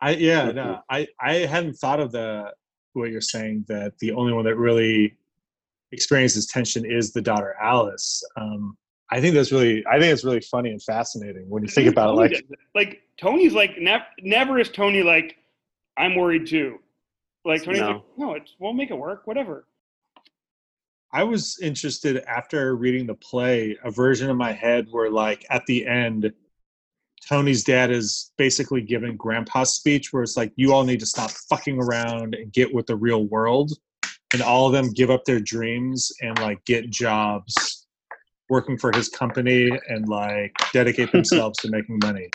I 0.00 0.12
yeah 0.12 0.50
no 0.50 0.80
I 0.90 1.06
I 1.20 1.34
hadn't 1.34 1.74
thought 1.74 2.00
of 2.00 2.12
the 2.12 2.52
what 2.94 3.10
you're 3.10 3.20
saying 3.20 3.64
that 3.68 3.98
the 3.98 4.12
only 4.12 4.32
one 4.32 4.44
that 4.44 4.56
really 4.56 5.16
experiences 5.92 6.46
tension 6.46 6.84
is 6.84 7.12
the 7.12 7.22
daughter 7.22 7.54
Alice. 7.60 8.22
Um, 8.36 8.76
I 9.10 9.20
think 9.20 9.34
that's 9.34 9.52
really 9.52 9.84
I 9.86 9.98
think 9.98 10.12
it's 10.12 10.24
really 10.24 10.40
funny 10.40 10.70
and 10.70 10.82
fascinating 10.82 11.48
when 11.48 11.62
you 11.62 11.68
think 11.68 11.88
about 11.88 12.10
it. 12.10 12.16
Like 12.16 12.44
like 12.74 13.02
Tony's 13.18 13.52
like 13.52 13.78
never 13.78 14.04
never 14.22 14.58
is 14.58 14.70
Tony 14.70 15.02
like 15.02 15.36
I'm 15.96 16.14
worried 16.14 16.46
too. 16.46 16.78
Like 17.44 17.64
Tony's 17.64 17.80
No. 17.80 17.90
like 17.90 18.02
no, 18.18 18.34
it's 18.34 18.54
we'll 18.58 18.72
make 18.72 18.90
it 18.90 18.98
work, 18.98 19.26
whatever. 19.26 19.66
I 21.12 21.24
was 21.24 21.58
interested 21.60 22.18
after 22.28 22.76
reading 22.76 23.06
the 23.06 23.14
play, 23.16 23.76
a 23.82 23.90
version 23.90 24.30
of 24.30 24.36
my 24.36 24.52
head 24.52 24.86
where, 24.92 25.10
like, 25.10 25.44
at 25.50 25.66
the 25.66 25.84
end, 25.84 26.32
Tony's 27.28 27.64
dad 27.64 27.90
is 27.90 28.32
basically 28.38 28.80
giving 28.80 29.16
grandpa's 29.16 29.74
speech 29.74 30.12
where 30.12 30.22
it's 30.22 30.36
like, 30.36 30.52
you 30.54 30.72
all 30.72 30.84
need 30.84 31.00
to 31.00 31.06
stop 31.06 31.30
fucking 31.48 31.80
around 31.82 32.36
and 32.36 32.52
get 32.52 32.72
with 32.72 32.86
the 32.86 32.94
real 32.94 33.24
world. 33.24 33.72
And 34.32 34.40
all 34.40 34.68
of 34.68 34.72
them 34.72 34.92
give 34.92 35.10
up 35.10 35.24
their 35.24 35.40
dreams 35.40 36.12
and, 36.22 36.38
like, 36.38 36.64
get 36.64 36.90
jobs 36.90 37.88
working 38.48 38.78
for 38.78 38.92
his 38.94 39.08
company 39.08 39.68
and, 39.88 40.08
like, 40.08 40.52
dedicate 40.72 41.10
themselves 41.12 41.58
to 41.58 41.70
making 41.70 41.98
money. 42.04 42.30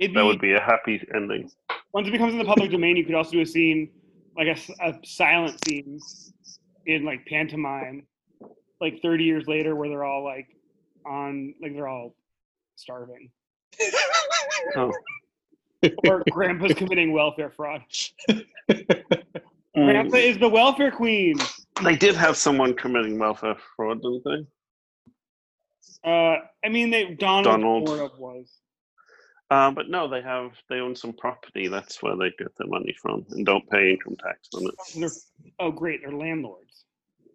It'd 0.00 0.16
That 0.16 0.22
be, 0.22 0.26
would 0.26 0.40
be 0.40 0.54
a 0.54 0.60
happy 0.60 1.00
ending. 1.14 1.48
Once 1.92 2.08
it 2.08 2.10
becomes 2.10 2.32
in 2.32 2.38
the 2.38 2.44
public 2.44 2.70
domain, 2.70 2.96
you 2.96 3.04
could 3.04 3.14
also 3.14 3.32
do 3.32 3.40
a 3.40 3.46
scene 3.46 3.90
like 4.36 4.48
a 4.48 4.94
silent 5.04 5.58
scene 5.64 5.98
in 6.86 7.04
like 7.04 7.24
pantomime, 7.26 8.06
like 8.80 9.00
30 9.02 9.24
years 9.24 9.46
later, 9.46 9.76
where 9.76 9.88
they're 9.88 10.04
all 10.04 10.24
like 10.24 10.48
on 11.06 11.54
like 11.60 11.74
they're 11.74 11.88
all 11.88 12.14
starving, 12.76 13.30
Oh. 14.76 14.92
or 16.06 16.22
grandpa's 16.30 16.74
committing 16.74 17.12
welfare 17.12 17.50
fraud. 17.50 17.82
Grandpa 19.74 20.16
is 20.16 20.38
the 20.38 20.48
welfare 20.48 20.92
queen. 20.92 21.36
They 21.82 21.96
did 21.96 22.14
have 22.14 22.36
someone 22.36 22.74
committing 22.74 23.18
welfare 23.18 23.56
fraud, 23.74 24.00
didn't 24.02 24.22
they? 24.24 26.08
Uh, 26.08 26.36
I 26.64 26.68
mean, 26.68 26.90
they 26.90 27.14
Donald, 27.14 27.44
Donald. 27.44 27.88
sort 27.88 28.00
of 28.00 28.18
was. 28.18 28.61
Uh, 29.52 29.70
but 29.70 29.90
no, 29.90 30.08
they 30.08 30.22
have 30.22 30.52
they 30.70 30.76
own 30.76 30.96
some 30.96 31.12
property. 31.12 31.68
That's 31.68 32.02
where 32.02 32.16
they 32.16 32.30
get 32.38 32.56
their 32.56 32.68
money 32.68 32.96
from, 33.02 33.26
and 33.32 33.44
don't 33.44 33.68
pay 33.68 33.90
income 33.90 34.16
tax 34.16 34.48
on 34.54 34.64
it. 34.64 34.74
They're, 34.98 35.10
oh, 35.58 35.70
great, 35.70 36.00
they're 36.00 36.10
landlords. 36.10 36.84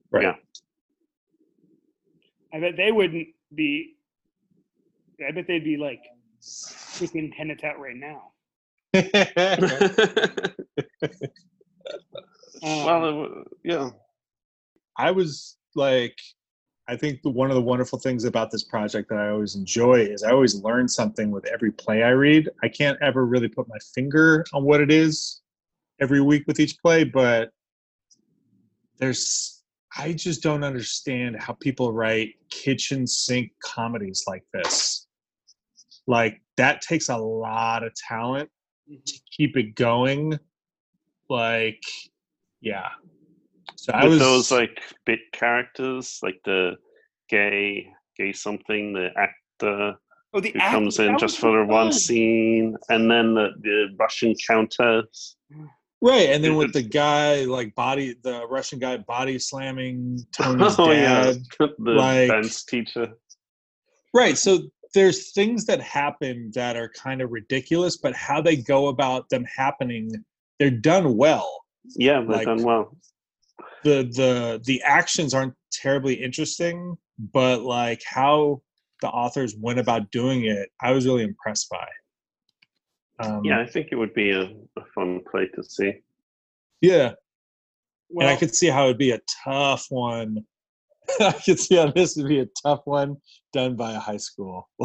Right. 0.09 0.23
Yeah. 0.23 0.33
I 2.51 2.59
bet 2.59 2.75
they 2.75 2.91
wouldn't 2.91 3.27
be. 3.53 3.97
I 5.27 5.31
bet 5.31 5.45
they'd 5.47 5.63
be 5.63 5.77
like 5.77 6.01
kicking 6.97 7.31
tenants 7.37 7.63
out 7.63 7.79
right 7.79 7.95
now. 7.95 8.31
Um, 12.63 12.85
well, 12.85 13.43
yeah. 13.63 13.91
I 14.97 15.11
was 15.11 15.57
like, 15.75 16.17
I 16.89 16.95
think 16.95 17.21
the, 17.21 17.29
one 17.29 17.49
of 17.51 17.55
the 17.55 17.61
wonderful 17.61 17.99
things 17.99 18.23
about 18.23 18.49
this 18.49 18.63
project 18.63 19.09
that 19.09 19.17
I 19.17 19.29
always 19.29 19.55
enjoy 19.55 19.95
is 20.01 20.23
I 20.23 20.31
always 20.31 20.55
learn 20.55 20.87
something 20.87 21.31
with 21.31 21.45
every 21.47 21.71
play 21.71 22.03
I 22.03 22.11
read. 22.11 22.49
I 22.63 22.69
can't 22.69 22.97
ever 23.01 23.25
really 23.25 23.49
put 23.49 23.67
my 23.67 23.77
finger 23.93 24.45
on 24.53 24.63
what 24.63 24.79
it 24.79 24.89
is 24.89 25.41
every 25.99 26.21
week 26.21 26.45
with 26.47 26.59
each 26.59 26.79
play, 26.79 27.03
but 27.03 27.49
there's, 28.99 29.63
I 29.97 30.13
just 30.13 30.41
don't 30.41 30.63
understand 30.63 31.35
how 31.39 31.53
people 31.53 31.91
write 31.91 32.35
kitchen 32.49 33.05
sink 33.05 33.51
comedies 33.61 34.23
like 34.25 34.43
this. 34.53 35.07
Like, 36.07 36.41
that 36.55 36.81
takes 36.81 37.09
a 37.09 37.17
lot 37.17 37.83
of 37.83 37.93
talent 37.95 38.49
mm-hmm. 38.89 39.01
to 39.05 39.19
keep 39.35 39.57
it 39.57 39.75
going. 39.75 40.39
Like, 41.29 41.83
yeah. 42.61 42.89
So 43.87 43.93
I 43.93 44.03
With 44.03 44.13
was 44.13 44.19
those 44.19 44.51
like 44.51 44.81
bit 45.05 45.19
characters, 45.31 46.19
like 46.21 46.41
the 46.43 46.73
gay, 47.29 47.87
gay 48.17 48.33
something, 48.33 48.91
the 48.91 49.11
actor 49.17 49.95
oh, 50.33 50.39
the 50.41 50.51
who 50.51 50.59
act- 50.59 50.71
comes 50.71 50.99
in 50.99 51.17
just 51.17 51.37
for 51.37 51.57
the 51.57 51.65
one 51.65 51.93
scene, 51.93 52.75
and 52.89 53.09
then 53.09 53.33
the, 53.33 53.51
the 53.61 53.87
Russian 53.97 54.35
countess. 54.45 55.37
Right, 56.01 56.29
and 56.29 56.43
then 56.43 56.57
with 56.57 56.73
the 56.73 56.81
guy 56.81 57.45
like 57.45 57.73
body, 57.75 58.15
the 58.23 58.45
Russian 58.47 58.77
guy 58.77 58.97
body 58.97 59.39
slamming 59.39 60.19
Tony's 60.37 60.75
oh 60.77 60.91
yeah, 60.91 61.23
dad. 61.23 61.37
the 61.79 61.91
like- 61.91 62.29
dance 62.29 62.65
teacher. 62.65 63.13
Right, 64.13 64.37
so 64.37 64.59
there's 64.93 65.31
things 65.31 65.65
that 65.67 65.79
happen 65.79 66.51
that 66.55 66.75
are 66.75 66.89
kind 66.89 67.21
of 67.21 67.31
ridiculous, 67.31 67.97
but 67.97 68.13
how 68.15 68.41
they 68.41 68.57
go 68.57 68.87
about 68.87 69.29
them 69.29 69.45
happening, 69.45 70.11
they're 70.59 70.71
done 70.71 71.15
well. 71.15 71.63
Yeah, 71.95 72.19
they've 72.19 72.29
like- 72.29 72.47
done 72.47 72.63
well. 72.63 72.97
The 73.83 74.03
the 74.03 74.61
The 74.65 74.81
actions 74.83 75.33
aren't 75.33 75.53
terribly 75.71 76.15
interesting, 76.15 76.97
but 77.17 77.61
like 77.61 78.01
how 78.05 78.61
the 79.01 79.09
authors 79.09 79.55
went 79.55 79.79
about 79.79 80.11
doing 80.11 80.45
it, 80.45 80.69
I 80.81 80.91
was 80.91 81.05
really 81.05 81.23
impressed 81.23 81.69
by. 81.69 81.87
Um, 83.19 83.43
Yeah, 83.43 83.59
I 83.59 83.67
think 83.67 83.89
it 83.91 83.95
would 83.95 84.13
be 84.13 84.31
a, 84.31 84.43
a 84.43 84.85
fun 84.95 85.21
play 85.29 85.47
to 85.55 85.63
see. 85.63 85.93
yeah, 86.81 87.13
Well, 88.09 88.27
and 88.27 88.35
I 88.35 88.39
could 88.39 88.55
see 88.55 88.67
how 88.67 88.85
it'd 88.85 88.97
be 88.97 89.11
a 89.11 89.21
tough 89.43 89.87
one. 89.89 90.45
I 91.19 91.31
could 91.33 91.59
see 91.59 91.75
how 91.75 91.91
this 91.91 92.15
would 92.15 92.27
be 92.27 92.39
a 92.39 92.47
tough 92.63 92.81
one 92.85 93.17
done 93.53 93.75
by 93.75 93.93
a 93.93 93.99
high 93.99 94.17
school. 94.17 94.69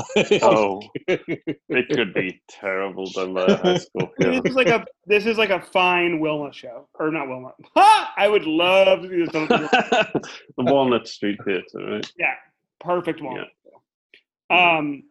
Oh, 0.43 0.81
it 1.09 1.88
could 1.91 2.14
be 2.14 2.41
terrible 2.49 3.07
done 3.12 3.35
by 3.35 3.45
a 3.47 3.57
high 3.57 3.79
school. 3.79 4.11
Yeah. 4.19 4.41
this 4.41 4.50
is 4.50 4.57
like 4.57 4.69
a 4.69 4.85
this 5.07 5.26
is 5.26 5.37
like 5.38 5.50
a 5.50 5.61
fine 5.61 6.21
Wilma 6.21 6.52
show, 6.52 6.88
or 6.99 7.11
not 7.11 7.29
Wilma. 7.29 7.52
Ha! 7.76 8.12
I 8.17 8.29
would 8.29 8.45
love 8.45 9.02
to 9.02 9.09
do 9.09 9.26
this. 9.26 9.33
the- 9.33 10.21
the 10.57 10.64
Walnut 10.64 11.07
Street 11.09 11.38
Theatre, 11.45 11.64
right? 11.79 12.12
Yeah, 12.19 12.35
perfect 12.81 13.21
Walnut. 13.23 13.49
show. 13.64 14.55
Um, 14.57 15.05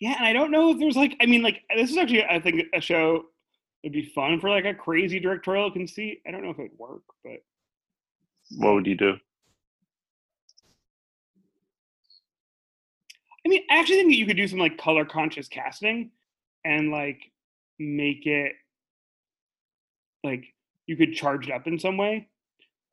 yeah, 0.00 0.14
and 0.18 0.26
I 0.26 0.32
don't 0.32 0.50
know 0.50 0.70
if 0.70 0.78
there's 0.78 0.96
like, 0.96 1.16
I 1.20 1.26
mean, 1.26 1.42
like 1.42 1.62
this 1.74 1.90
is 1.90 1.96
actually, 1.96 2.24
I 2.24 2.40
think, 2.40 2.62
a 2.74 2.80
show 2.80 3.24
would 3.82 3.92
be 3.92 4.04
fun 4.14 4.40
for 4.40 4.50
like 4.50 4.64
a 4.64 4.74
crazy 4.74 5.20
directorial 5.20 5.70
conceit. 5.70 6.20
I 6.26 6.30
don't 6.30 6.42
know 6.42 6.50
if 6.50 6.58
it'd 6.58 6.78
work, 6.78 7.02
but 7.22 7.42
What 8.50 8.74
would 8.74 8.86
you 8.86 8.96
do? 8.96 9.14
I 13.44 13.48
mean, 13.48 13.62
I 13.70 13.78
actually 13.78 13.96
think 13.96 14.10
that 14.10 14.16
you 14.16 14.26
could 14.26 14.36
do 14.36 14.48
some 14.48 14.58
like 14.58 14.78
color 14.78 15.04
conscious 15.04 15.48
casting 15.48 16.10
and 16.64 16.90
like 16.90 17.20
make 17.78 18.26
it 18.26 18.52
like 20.22 20.44
you 20.86 20.96
could 20.96 21.14
charge 21.14 21.48
it 21.48 21.52
up 21.52 21.66
in 21.66 21.78
some 21.78 21.96
way. 21.96 22.28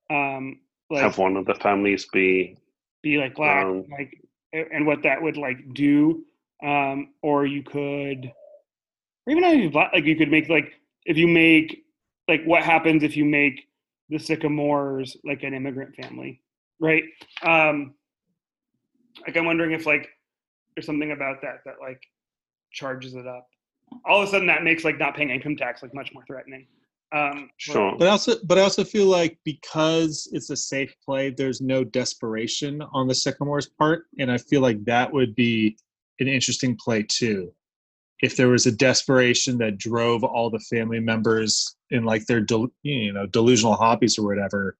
Um, 0.10 0.60
like 0.90 1.04
Have 1.04 1.18
one 1.18 1.38
of 1.38 1.46
the 1.46 1.56
families 1.56 2.06
be 2.12 2.58
be 3.02 3.18
like 3.18 3.36
black, 3.36 3.66
Um, 3.66 3.86
like, 3.90 4.18
and 4.54 4.86
what 4.86 5.04
that 5.04 5.22
would 5.22 5.38
like 5.38 5.74
do. 5.74 6.26
Um, 6.64 7.14
or 7.24 7.46
you 7.46 7.64
could, 7.64 8.32
or 9.26 9.32
even 9.32 9.44
even 9.44 9.72
black, 9.72 9.92
like 9.94 10.06
you 10.06 10.16
could 10.16 10.30
make 10.30 10.50
like 10.50 10.74
if 11.06 11.18
you 11.18 11.28
make 11.28 11.86
like 12.28 12.44
what 12.44 12.62
happens 12.62 13.04
if 13.04 13.18
you 13.18 13.26
make 13.26 13.68
the 14.12 14.20
Sycamores 14.20 15.18
like 15.24 15.44
an 15.44 15.54
immigrant 15.54 15.96
family, 15.96 16.42
right? 16.80 17.04
Um, 17.42 17.96
like 19.26 19.36
I'm 19.38 19.46
wondering 19.46 19.72
if 19.72 19.86
like 19.86 20.10
there's 20.76 20.86
something 20.86 21.12
about 21.12 21.42
that 21.42 21.62
that 21.66 21.76
like 21.82 22.02
charges 22.72 23.16
it 23.16 23.26
up. 23.26 23.48
All 24.06 24.22
of 24.22 24.28
a 24.28 24.32
sudden, 24.32 24.48
that 24.48 24.64
makes 24.64 24.84
like 24.84 25.00
not 25.00 25.16
paying 25.16 25.32
income 25.32 25.56
tax 25.56 25.82
like 25.82 25.94
much 25.94 26.12
more 26.14 26.24
threatening. 26.28 26.68
Um, 27.14 27.50
sure. 27.58 27.96
But 27.98 28.08
also, 28.08 28.36
but 28.46 28.58
I 28.58 28.62
also 28.62 28.84
feel 28.84 29.08
like 29.08 29.38
because 29.44 30.30
it's 30.32 30.50
a 30.50 30.56
safe 30.56 30.96
play, 31.04 31.30
there's 31.30 31.60
no 31.60 31.84
desperation 31.84 32.82
on 32.94 33.08
the 33.08 33.16
Sycamore's 33.16 33.68
part, 33.68 34.06
and 34.20 34.32
I 34.32 34.38
feel 34.38 34.62
like 34.62 34.84
that 34.86 35.12
would 35.12 35.36
be 35.36 35.78
an 36.20 36.28
interesting 36.28 36.78
play 36.78 37.04
too. 37.04 37.54
If 38.22 38.38
there 38.38 38.50
was 38.50 38.68
a 38.68 38.72
desperation 38.72 39.58
that 39.60 39.78
drove 39.78 40.24
all 40.24 40.50
the 40.50 40.60
family 40.60 41.00
members 41.00 41.76
in 41.90 42.04
like 42.04 42.26
their 42.26 42.42
del- 42.42 42.74
you 42.84 43.14
know 43.14 43.26
delusional 43.26 43.76
hobbies 43.76 44.18
or 44.20 44.26
whatever, 44.26 44.78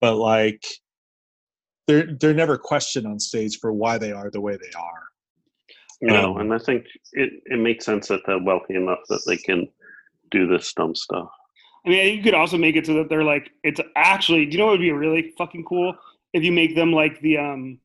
but 0.00 0.16
like 0.16 0.64
they're 1.86 2.14
they're 2.20 2.34
never 2.34 2.56
questioned 2.56 3.06
on 3.06 3.18
stage 3.18 3.58
for 3.58 3.72
why 3.72 3.98
they 3.98 4.12
are 4.12 4.30
the 4.30 4.40
way 4.40 4.56
they 4.56 4.78
are. 4.78 5.08
No, 6.00 6.34
Um, 6.34 6.40
and 6.42 6.54
I 6.54 6.58
think 6.58 6.86
it, 7.12 7.42
it 7.46 7.58
makes 7.58 7.84
sense 7.84 8.08
that 8.08 8.20
they're 8.26 8.38
wealthy 8.38 8.76
enough 8.76 9.00
that 9.08 9.22
they 9.26 9.36
can 9.36 9.68
do 10.30 10.46
this 10.46 10.72
dumb 10.72 10.94
stuff. 10.94 11.28
I 11.84 11.88
mean, 11.88 12.16
you 12.16 12.22
could 12.22 12.34
also 12.34 12.58
make 12.58 12.76
it 12.76 12.86
so 12.86 12.94
that 12.94 13.08
they're 13.08 13.24
like, 13.24 13.50
it's 13.64 13.80
actually, 13.96 14.46
do 14.46 14.52
you 14.52 14.58
know 14.58 14.66
what 14.66 14.72
would 14.72 14.80
be 14.80 14.92
really 14.92 15.32
fucking 15.36 15.64
cool? 15.64 15.94
If 16.32 16.44
you 16.44 16.52
make 16.52 16.76
them 16.76 16.92
like 16.92 17.20
the, 17.20 17.38
um, 17.38 17.78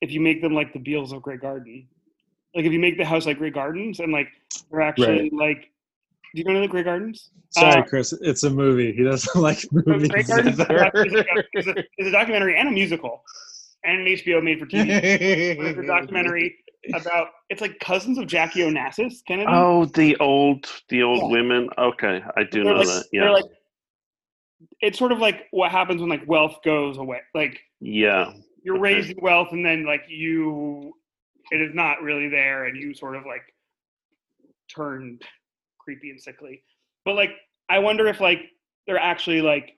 if 0.00 0.12
you 0.12 0.20
make 0.20 0.42
them 0.42 0.52
like 0.52 0.72
the 0.72 0.78
Beales 0.78 1.12
of 1.12 1.22
Grey 1.22 1.38
Garden. 1.38 1.88
Like 2.56 2.64
if 2.64 2.72
you 2.72 2.78
make 2.80 2.96
the 2.96 3.04
house 3.04 3.26
like 3.26 3.38
Grey 3.38 3.50
Gardens 3.50 4.00
and 4.00 4.12
like 4.12 4.28
they're 4.70 4.80
actually 4.80 5.30
like, 5.30 5.70
do 6.34 6.42
you 6.42 6.44
know 6.44 6.60
the 6.60 6.66
Grey 6.68 6.82
Gardens? 6.82 7.30
Sorry, 7.50 7.82
Uh, 7.82 7.84
Chris, 7.84 8.12
it's 8.22 8.42
a 8.44 8.50
movie. 8.50 8.92
He 8.92 9.04
doesn't 9.04 9.40
like 9.40 9.58
Grey 9.68 9.82
movies. 9.86 10.26
Gardens 10.26 10.54
is 10.58 10.60
a, 10.60 10.92
is 11.54 11.66
a, 11.68 11.74
is 11.98 12.08
a 12.08 12.10
documentary 12.10 12.58
and 12.58 12.68
a 12.68 12.72
musical 12.72 13.22
and 13.84 14.00
an 14.00 14.06
HBO 14.06 14.42
made 14.42 14.58
for 14.58 14.66
TV. 14.66 14.88
It's 14.90 15.78
a 15.78 15.86
documentary 15.86 16.56
about, 16.94 17.28
it's 17.50 17.60
like 17.60 17.78
cousins 17.80 18.16
of 18.16 18.26
Jackie 18.26 18.60
Onassis, 18.60 19.16
Kennedy. 19.28 19.48
Oh, 19.52 19.84
the 19.86 20.16
old 20.16 20.66
the 20.88 21.02
old 21.02 21.18
Yeah. 21.24 21.28
women. 21.28 21.68
Okay, 21.78 22.22
I 22.36 22.42
do 22.44 22.64
know 22.64 22.72
like- 22.72 22.86
that. 22.86 23.04
they're 23.12 23.24
Yeah, 23.24 23.30
like, 23.32 23.44
it's 24.80 24.98
sort 24.98 25.12
of 25.12 25.18
like 25.18 25.46
what 25.50 25.70
happens 25.70 26.00
when 26.00 26.08
like 26.08 26.22
wealth 26.26 26.56
goes 26.64 26.96
away. 26.96 27.20
Like 27.34 27.60
yeah, 27.80 28.32
you're 28.62 28.76
Okay. 28.76 28.82
raising 28.94 29.18
wealth 29.20 29.48
and 29.52 29.64
then 29.64 29.84
like 29.84 30.02
you 30.08 30.94
it 31.50 31.60
is 31.60 31.74
not 31.74 32.02
really 32.02 32.28
there 32.28 32.64
and 32.64 32.76
you 32.76 32.94
sort 32.94 33.16
of 33.16 33.24
like 33.26 33.42
turned 34.74 35.22
creepy 35.78 36.10
and 36.10 36.20
sickly. 36.20 36.62
But 37.04 37.14
like 37.14 37.30
i 37.68 37.78
wonder 37.80 38.06
if 38.06 38.20
like 38.20 38.38
they're 38.86 38.98
actually 38.98 39.42
like 39.42 39.72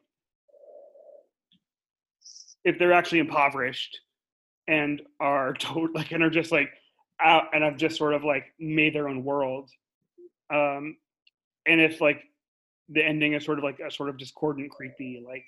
if 2.65 2.79
they're 2.79 2.93
actually 2.93 3.19
impoverished 3.19 3.99
and 4.67 5.01
are 5.21 5.55
told 5.59 5.95
like 5.95 6.13
and 6.13 6.23
are 6.23 6.31
just 6.31 6.53
like 6.53 6.71
out 7.21 7.45
and 7.53 7.65
have 7.65 7.77
just 7.77 7.97
sort 7.97 8.15
of 8.15 8.25
like 8.25 8.45
made 8.61 8.95
their 8.95 9.09
own 9.09 9.25
world. 9.25 9.71
Um 10.53 10.97
and 11.67 11.81
if 11.81 12.01
like 12.01 12.23
the 12.89 13.05
ending 13.05 13.35
is 13.35 13.45
sort 13.45 13.59
of 13.59 13.65
like 13.65 13.81
a 13.81 13.91
sort 13.91 14.09
of 14.09 14.17
discordant 14.17 14.71
creepy 14.71 15.23
like 15.27 15.45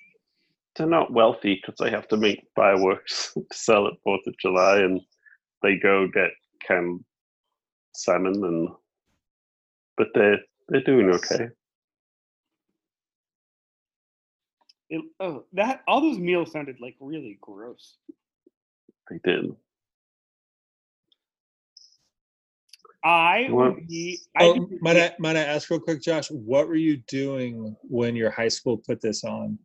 they're 0.76 0.86
not 0.86 1.12
wealthy 1.12 1.54
because 1.56 1.78
they 1.78 1.90
have 1.90 2.08
to 2.08 2.16
make 2.16 2.46
fireworks 2.54 3.32
to 3.34 3.44
sell 3.52 3.86
at 3.86 3.94
Fourth 4.04 4.26
of 4.26 4.34
July, 4.40 4.78
and 4.78 5.00
they 5.62 5.76
go 5.76 6.08
get 6.08 6.30
canned 6.66 7.04
salmon, 7.94 8.34
and 8.44 8.68
but 9.96 10.08
they're 10.14 10.38
they're 10.68 10.82
doing 10.82 11.10
okay. 11.10 11.48
it, 14.88 15.02
oh 15.20 15.44
that 15.52 15.82
all 15.86 16.00
those 16.00 16.18
meals 16.18 16.50
sounded 16.52 16.76
like 16.80 16.96
really 17.00 17.38
gross 17.40 17.96
They 19.10 19.18
did. 19.24 19.54
I 23.02 23.48
Well- 23.50 23.72
would 23.74 23.86
be. 23.88 24.18
I 24.36 24.44
Oh, 24.44 24.66
be- 24.66 24.78
might 24.82 24.96
I 24.96 25.14
might 25.18 25.36
I 25.36 25.40
ask 25.40 25.70
real 25.70 25.80
quick, 25.80 26.02
Josh? 26.02 26.30
What 26.30 26.68
were 26.68 26.74
you 26.76 26.98
doing 27.08 27.74
when 27.82 28.14
your 28.14 28.30
high 28.30 28.48
school 28.48 28.76
put 28.76 29.00
this 29.00 29.24
on? 29.24 29.58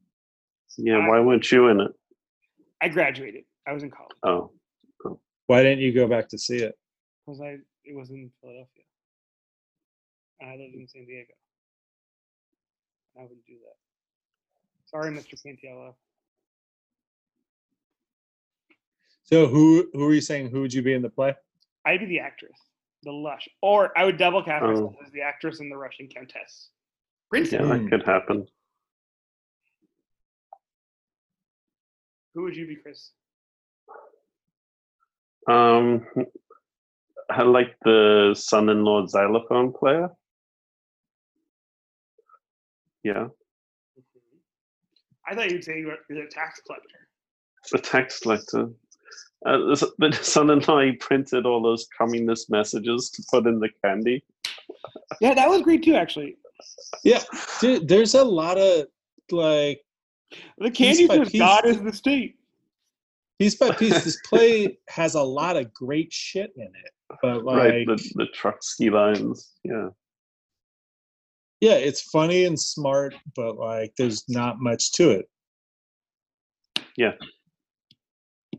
Yeah, 0.77 0.99
I- 0.99 1.10
why 1.10 1.19
weren't 1.19 1.51
you 1.51 1.67
in 1.67 1.81
it? 1.81 1.91
I 2.81 2.88
graduated. 2.89 3.43
I 3.67 3.73
was 3.73 3.84
in 3.84 3.91
college 3.91 4.15
Oh, 4.23 4.51
Why 5.47 5.62
didn't 5.63 5.79
you 5.79 5.93
go 5.93 6.08
back 6.08 6.27
to 6.29 6.38
see 6.38 6.58
it? 6.58 6.77
because 7.25 7.41
I 7.41 7.58
it 7.84 7.95
was 7.95 8.10
in 8.12 8.31
Philadelphia. 8.41 8.84
I 10.41 10.51
lived 10.58 10.75
in 10.75 10.88
San 10.88 11.05
Diego. 11.05 11.34
I 13.17 13.21
wouldn't 13.23 13.45
do 13.47 13.53
that. 13.63 13.75
Sorry, 14.89 15.12
Mr. 15.12 15.34
Cantiello. 15.43 15.93
So 19.23 19.47
who 19.47 19.89
who 19.93 20.08
are 20.08 20.13
you 20.13 20.21
saying? 20.21 20.49
Who 20.49 20.62
would 20.62 20.73
you 20.73 20.81
be 20.84 20.93
in 20.93 21.01
the 21.01 21.10
play? 21.10 21.34
I'd 21.86 21.99
be 21.99 22.05
the 22.08 22.19
actress, 22.19 22.58
the 23.03 23.12
lush, 23.12 23.47
or 23.62 23.95
I 23.97 24.05
would 24.05 24.17
double 24.17 24.43
cast 24.43 24.63
Oh. 24.63 24.71
myself 24.71 24.95
as 25.05 25.12
the 25.12 25.21
actress 25.21 25.60
and 25.60 25.71
the 25.71 25.77
Russian 25.77 26.08
countess. 26.08 26.69
Princess. 27.29 27.53
yeah, 27.62 27.65
that 27.77 27.89
could 27.89 28.03
happen. 28.03 28.47
Who 32.36 32.43
would 32.43 32.55
you 32.55 32.67
be, 32.67 32.75
Chris? 32.75 33.12
Um, 35.47 36.05
I 37.29 37.43
like 37.43 37.75
the 37.84 38.34
son-in-law 38.38 39.08
xylophone 39.08 39.73
player. 39.73 40.10
Yeah, 43.03 43.27
I 45.27 45.36
thought 45.36 45.51
you'd 45.51 45.63
say 45.63 45.79
you 45.79 45.88
were 45.88 45.97
the 46.10 46.27
tax 46.29 46.62
collector. 46.65 47.08
the 47.71 47.79
tax 47.79 48.19
collector. 48.19 48.69
Uh, 49.45 49.75
the 49.99 50.19
son-in-law 50.21 50.81
he 50.81 50.91
printed 50.93 51.45
all 51.45 51.62
those 51.62 51.88
communist 51.95 52.49
messages 52.49 53.12
to 53.12 53.23
put 53.29 53.45
in 53.45 53.60
the 53.60 53.69
candy. 53.84 54.23
Yeah, 55.21 55.34
that 55.36 55.49
was 55.49 55.62
great 55.62 55.84
too, 55.84 55.95
actually. 55.95 56.38
Yeah, 57.03 57.21
dude, 57.60 57.88
there's 57.88 58.15
a 58.15 58.23
lot 58.23 58.58
of 58.58 58.88
like 59.31 59.81
The 60.58 60.71
candy 60.71 61.08
by 61.08 61.17
says 61.17 61.29
piece. 61.29 61.39
God 61.39 61.65
is 61.65 61.81
the 61.81 61.93
state. 61.93 62.38
Piece 63.39 63.56
by 63.56 63.71
piece. 63.71 64.04
This 64.04 64.19
play 64.26 64.78
has 64.89 65.15
a 65.15 65.21
lot 65.21 65.58
of 65.58 65.74
great 65.74 66.12
shit 66.12 66.52
in 66.56 66.67
it, 66.67 67.17
but 67.21 67.43
like, 67.43 67.58
right, 67.71 67.88
the 67.88 68.12
the 68.15 68.28
Trotsky 68.34 68.89
lines. 68.89 69.54
Yeah, 69.63 69.89
yeah, 71.62 71.74
it's 71.74 72.02
funny 72.02 72.45
and 72.45 72.60
smart, 72.60 73.15
but 73.36 73.58
like, 73.58 73.93
there's 73.98 74.24
not 74.28 74.58
much 74.60 74.91
to 74.93 75.12
it. 75.12 75.26
Yeah. 76.98 77.13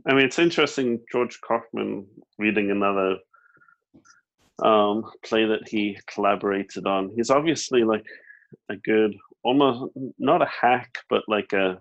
I 0.09 0.15
mean 0.15 0.25
it's 0.25 0.39
interesting. 0.39 1.01
George 1.11 1.39
Kaufman 1.41 2.07
reading 2.39 2.71
another 2.71 3.17
um, 4.63 5.05
play 5.25 5.45
that 5.47 5.69
he 5.69 5.99
collaborated 6.07 6.87
on. 6.87 7.11
He's 7.17 7.31
obviously 7.31 7.83
like 7.83 8.05
a 8.71 8.77
good, 8.77 9.15
almost 9.43 9.93
not 10.19 10.43
a 10.43 10.47
hack, 10.47 10.99
but 11.11 11.23
like 11.29 11.53
a 11.53 11.81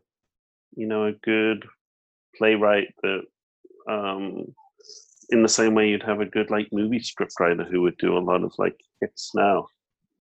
you 0.75 0.87
know 0.87 1.05
a 1.05 1.13
good 1.23 1.65
playwright 2.37 2.87
that 3.03 3.21
um, 3.89 4.53
in 5.29 5.41
the 5.43 5.49
same 5.49 5.73
way 5.73 5.89
you'd 5.89 6.03
have 6.03 6.21
a 6.21 6.25
good 6.25 6.49
like 6.49 6.67
movie 6.71 6.99
scriptwriter 6.99 7.69
who 7.69 7.81
would 7.81 7.97
do 7.97 8.17
a 8.17 8.19
lot 8.19 8.43
of 8.43 8.53
like 8.57 8.75
hits 9.01 9.31
now. 9.35 9.67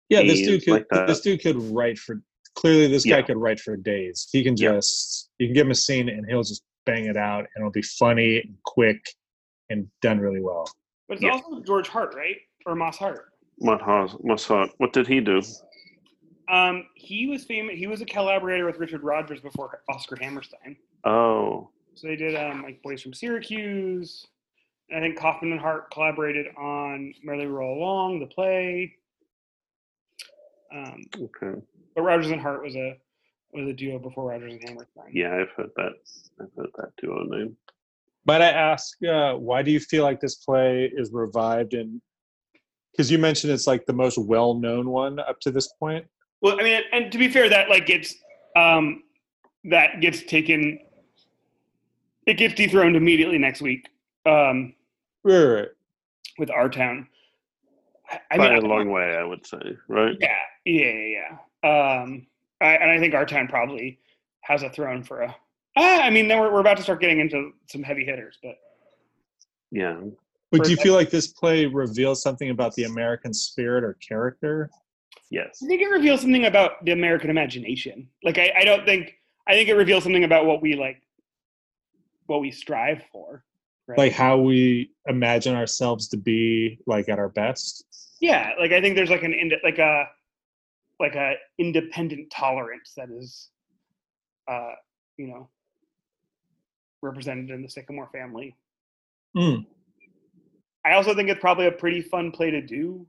Yeah, 0.08 0.22
this 0.22 0.40
dude 0.40 0.64
could 0.64 0.72
like 0.90 1.06
this 1.06 1.20
dude 1.20 1.42
could 1.42 1.56
write 1.56 1.98
for 1.98 2.20
clearly 2.54 2.86
this 2.86 3.04
guy 3.04 3.22
could 3.22 3.36
write 3.38 3.60
for 3.60 3.76
days. 3.76 4.28
He 4.30 4.42
can 4.42 4.56
Yeah. 4.56 4.72
just 4.72 5.30
you 5.38 5.46
can 5.48 5.54
give 5.54 5.66
him 5.66 5.70
a 5.72 5.76
scene 5.76 6.08
and 6.08 6.26
he'll 6.28 6.42
just 6.42 6.62
bang 6.84 7.06
it 7.06 7.16
out 7.16 7.40
and 7.40 7.48
it'll 7.62 7.70
be 7.70 7.82
funny 7.82 8.38
and 8.40 8.54
quick 8.64 9.00
and 9.70 9.88
done 10.02 10.18
really 10.18 10.40
well. 10.40 10.66
But 11.08 11.14
it's 11.14 11.24
Yeah. 11.24 11.30
also 11.32 11.60
George 11.62 11.88
Hart, 11.88 12.14
right? 12.14 12.36
Or 12.66 12.74
Moss 12.74 12.98
Hart. 12.98 13.28
Matt 13.58 13.80
Hart, 13.80 14.10
Mossad, 14.24 14.70
what 14.78 14.92
did 14.92 15.06
he 15.06 15.20
do? 15.20 15.40
Um, 16.48 16.86
he 16.94 17.28
was 17.28 17.44
famous. 17.44 17.76
He 17.76 17.86
was 17.86 18.00
a 18.00 18.04
collaborator 18.04 18.66
with 18.66 18.78
Richard 18.78 19.02
Rodgers 19.02 19.40
before 19.40 19.82
Oscar 19.88 20.16
Hammerstein. 20.20 20.76
Oh, 21.04 21.70
So 21.94 22.08
they 22.08 22.16
did 22.16 22.34
um, 22.34 22.62
like 22.62 22.82
Boys 22.82 23.02
from 23.02 23.14
Syracuse. 23.14 24.26
I 24.94 25.00
think 25.00 25.18
Kaufman 25.18 25.52
and 25.52 25.60
Hart 25.60 25.90
collaborated 25.90 26.46
on 26.56 27.14
Merrily 27.22 27.46
Roll 27.46 27.78
Along, 27.78 28.20
the 28.20 28.26
play. 28.26 28.94
Um, 30.74 31.02
okay. 31.16 31.60
but 31.94 32.02
Rodgers 32.02 32.30
and 32.30 32.40
Hart 32.40 32.62
was 32.62 32.76
a 32.76 32.96
was 33.52 33.68
a 33.68 33.72
duo 33.72 33.98
before 33.98 34.30
Rodgers 34.30 34.52
and 34.52 34.62
Hammerstein. 34.66 35.10
Yeah, 35.12 35.34
I've 35.34 35.50
heard 35.50 35.70
that. 35.76 35.92
I've 36.40 36.48
heard 36.56 36.70
that 36.78 36.92
duo 37.00 37.24
name. 37.24 37.56
But 38.24 38.40
I 38.40 38.50
ask, 38.50 38.96
uh, 39.04 39.34
why 39.34 39.62
do 39.62 39.70
you 39.70 39.80
feel 39.80 40.04
like 40.04 40.20
this 40.20 40.36
play 40.36 40.90
is 40.94 41.10
revived? 41.12 41.74
And 41.74 42.00
because 42.92 43.10
you 43.10 43.18
mentioned 43.18 43.52
it's 43.52 43.66
like 43.66 43.84
the 43.86 43.92
most 43.92 44.16
well-known 44.16 44.88
one 44.88 45.18
up 45.18 45.40
to 45.40 45.50
this 45.50 45.68
point. 45.74 46.06
Well, 46.40 46.58
I 46.58 46.62
mean, 46.62 46.82
and 46.92 47.10
to 47.12 47.18
be 47.18 47.28
fair, 47.28 47.48
that 47.48 47.68
like 47.68 47.86
gets 47.86 48.14
um, 48.56 49.02
that 49.64 50.00
gets 50.00 50.22
taken. 50.22 50.78
It 52.26 52.34
gets 52.34 52.54
dethroned 52.54 52.96
immediately 52.96 53.38
next 53.38 53.62
week 53.62 53.88
um, 54.26 54.74
Right, 55.24 55.34
right, 55.34 55.54
right. 55.54 55.68
with 56.38 56.50
Our 56.50 56.68
Town. 56.68 57.08
I, 58.10 58.20
I 58.30 58.36
By 58.38 58.50
mean, 58.54 58.64
a 58.64 58.68
long 58.68 58.90
way, 58.90 59.16
I 59.16 59.24
would 59.24 59.46
say, 59.46 59.76
right? 59.88 60.16
yeah, 60.20 60.36
yeah, 60.64 60.90
yeah. 60.90 61.38
yeah. 61.64 62.00
Um, 62.02 62.26
I, 62.60 62.74
and 62.74 62.90
I 62.90 62.98
think 62.98 63.14
Our 63.14 63.26
Town 63.26 63.48
probably 63.48 63.98
has 64.42 64.62
a 64.62 64.70
throne 64.70 65.02
for 65.02 65.22
a. 65.22 65.34
Ah, 65.76 66.02
I 66.02 66.10
mean, 66.10 66.28
then 66.28 66.38
we're 66.38 66.52
we're 66.52 66.60
about 66.60 66.76
to 66.76 66.82
start 66.82 67.00
getting 67.00 67.20
into 67.20 67.52
some 67.68 67.82
heavy 67.82 68.04
hitters, 68.04 68.38
but 68.42 68.56
Yeah. 69.70 69.96
But 70.50 70.64
do 70.64 70.70
you 70.70 70.76
feel 70.76 70.92
like 70.92 71.08
this 71.08 71.28
play 71.28 71.64
reveals 71.64 72.22
something 72.22 72.50
about 72.50 72.74
the 72.74 72.84
American 72.84 73.32
spirit 73.32 73.82
or 73.84 73.94
character? 74.06 74.68
Yes. 75.30 75.60
I 75.64 75.66
think 75.66 75.80
it 75.80 75.88
reveals 75.88 76.20
something 76.20 76.44
about 76.44 76.84
the 76.84 76.92
American 76.92 77.30
imagination. 77.30 78.06
Like, 78.22 78.36
I, 78.36 78.52
I 78.58 78.64
don't 78.64 78.84
think 78.84 79.14
I 79.48 79.52
think 79.52 79.70
it 79.70 79.74
reveals 79.74 80.04
something 80.04 80.24
about 80.24 80.44
what 80.44 80.60
we 80.60 80.74
like, 80.74 81.00
what 82.32 82.40
we 82.40 82.50
strive 82.50 83.02
for. 83.12 83.44
Right? 83.86 83.98
Like 83.98 84.12
how 84.12 84.38
we 84.38 84.90
imagine 85.06 85.54
ourselves 85.54 86.08
to 86.08 86.16
be 86.16 86.78
like 86.86 87.08
at 87.08 87.18
our 87.18 87.28
best? 87.28 87.84
yeah 88.20 88.52
like 88.60 88.70
i 88.70 88.80
think 88.80 88.94
there's 88.94 89.10
like 89.10 89.24
an 89.24 89.34
ind- 89.34 89.60
like 89.64 89.78
a 89.80 90.04
like 91.00 91.16
a 91.16 91.34
independent 91.58 92.30
tolerance 92.30 92.92
that 92.96 93.08
is 93.10 93.50
uh 94.48 94.70
you 95.16 95.26
know 95.26 95.48
represented 97.02 97.50
in 97.50 97.62
the 97.62 97.68
sycamore 97.68 98.08
family 98.12 98.54
Mm. 99.36 99.66
i 100.86 100.92
also 100.92 101.14
think 101.16 101.30
it's 101.30 101.40
probably 101.40 101.66
a 101.66 101.72
pretty 101.72 102.00
fun 102.00 102.30
play 102.30 102.52
to 102.52 102.60
do 102.62 103.04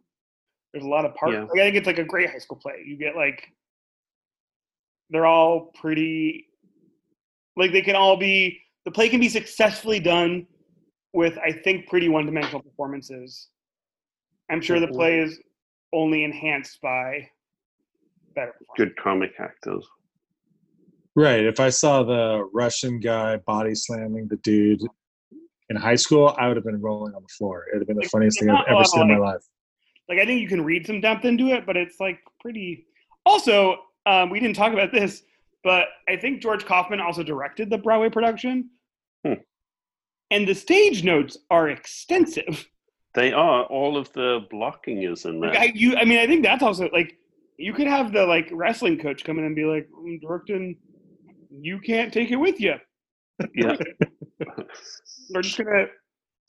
there's 0.73 0.83
a 0.83 0.87
lot 0.87 1.05
of 1.05 1.13
parts 1.13 1.33
Yeah. 1.33 1.41
like, 1.43 1.59
i 1.61 1.65
think 1.65 1.75
it's 1.75 1.85
like 1.85 1.99
a 1.99 2.03
great 2.03 2.31
high 2.31 2.39
school 2.39 2.57
play 2.57 2.83
you 2.83 2.97
get 2.97 3.15
like 3.15 3.39
they're 5.11 5.27
all 5.27 5.71
pretty 5.79 6.47
like 7.55 7.71
they 7.71 7.83
can 7.83 7.95
all 7.95 8.17
be 8.17 8.62
the 8.85 8.91
play 8.91 9.09
can 9.09 9.19
be 9.19 9.29
successfully 9.29 9.99
done 9.99 10.45
with 11.13 11.37
i 11.39 11.51
think 11.51 11.87
pretty 11.87 12.09
one-dimensional 12.09 12.61
performances 12.61 13.49
i'm 14.51 14.61
sure 14.61 14.79
the 14.79 14.87
play 14.87 15.19
is 15.19 15.39
only 15.93 16.23
enhanced 16.23 16.79
by 16.81 17.27
better. 18.35 18.53
Good 18.77 18.95
comic 18.95 19.31
actors. 19.39 19.85
Right. 21.15 21.43
If 21.45 21.59
I 21.59 21.69
saw 21.69 22.01
the 22.01 22.49
Russian 22.51 22.99
guy 22.99 23.37
body 23.37 23.75
slamming 23.75 24.27
the 24.27 24.37
dude 24.37 24.81
in 25.69 25.75
high 25.75 25.93
school, 25.95 26.35
I 26.39 26.47
would 26.47 26.57
have 26.57 26.65
been 26.65 26.81
rolling 26.81 27.13
on 27.13 27.21
the 27.21 27.27
floor. 27.37 27.65
It 27.67 27.75
would 27.75 27.81
have 27.81 27.87
been 27.87 27.97
the 27.97 28.01
Like, 28.01 28.09
funniest 28.09 28.39
thing 28.39 28.47
there's 28.47 28.59
I've 28.61 28.65
ever 28.69 28.75
lot 28.77 28.87
seen 28.87 29.01
in 29.03 29.07
my 29.09 29.17
life. 29.17 29.41
like 30.09 30.19
i 30.19 30.25
think 30.25 30.41
you 30.41 30.47
can 30.47 30.63
read 30.63 30.85
some 30.87 30.99
depth 30.99 31.25
into 31.25 31.49
it 31.49 31.65
but 31.65 31.77
it's 31.77 31.99
like 31.99 32.19
pretty 32.41 32.87
also 33.25 33.77
um, 34.05 34.29
we 34.31 34.39
didn't 34.39 34.55
talk 34.55 34.73
about 34.73 34.91
this 34.91 35.21
but 35.63 35.87
i 36.09 36.15
think 36.15 36.41
george 36.41 36.65
kaufman 36.65 36.99
also 37.01 37.23
directed 37.23 37.69
the 37.69 37.77
broadway 37.77 38.09
production 38.09 38.69
Hmm. 39.25 39.33
and 40.31 40.47
the 40.47 40.55
stage 40.55 41.03
notes 41.03 41.37
are 41.49 41.69
extensive 41.69 42.67
They 43.15 43.31
are. 43.31 43.63
All 43.65 43.95
of 43.95 44.11
the 44.13 44.45
blocking 44.49 45.03
is 45.03 45.25
in 45.25 45.39
there. 45.39 45.51
like 45.51 45.59
I, 45.59 45.71
you 45.75 45.95
i 45.97 46.03
mean 46.03 46.19
i 46.19 46.27
think 46.27 46.43
that's 46.43 46.63
also 46.63 46.89
like 46.91 47.15
you 47.57 47.71
could 47.73 47.87
have 47.87 48.11
the 48.11 48.25
like 48.25 48.49
wrestling 48.51 48.97
coach 48.99 49.23
come 49.23 49.37
in 49.39 49.45
and 49.45 49.55
be 49.55 49.65
like 49.65 49.87
"I'm 49.95 50.19
directing 50.19 50.77
you 51.51 51.79
can't 51.79 52.11
take 52.11 52.31
it 52.31 52.37
with 52.37 52.59
you 52.59 52.75
yeah. 53.55 53.75
we're 55.33 55.41
just 55.41 55.57
gonna 55.57 55.85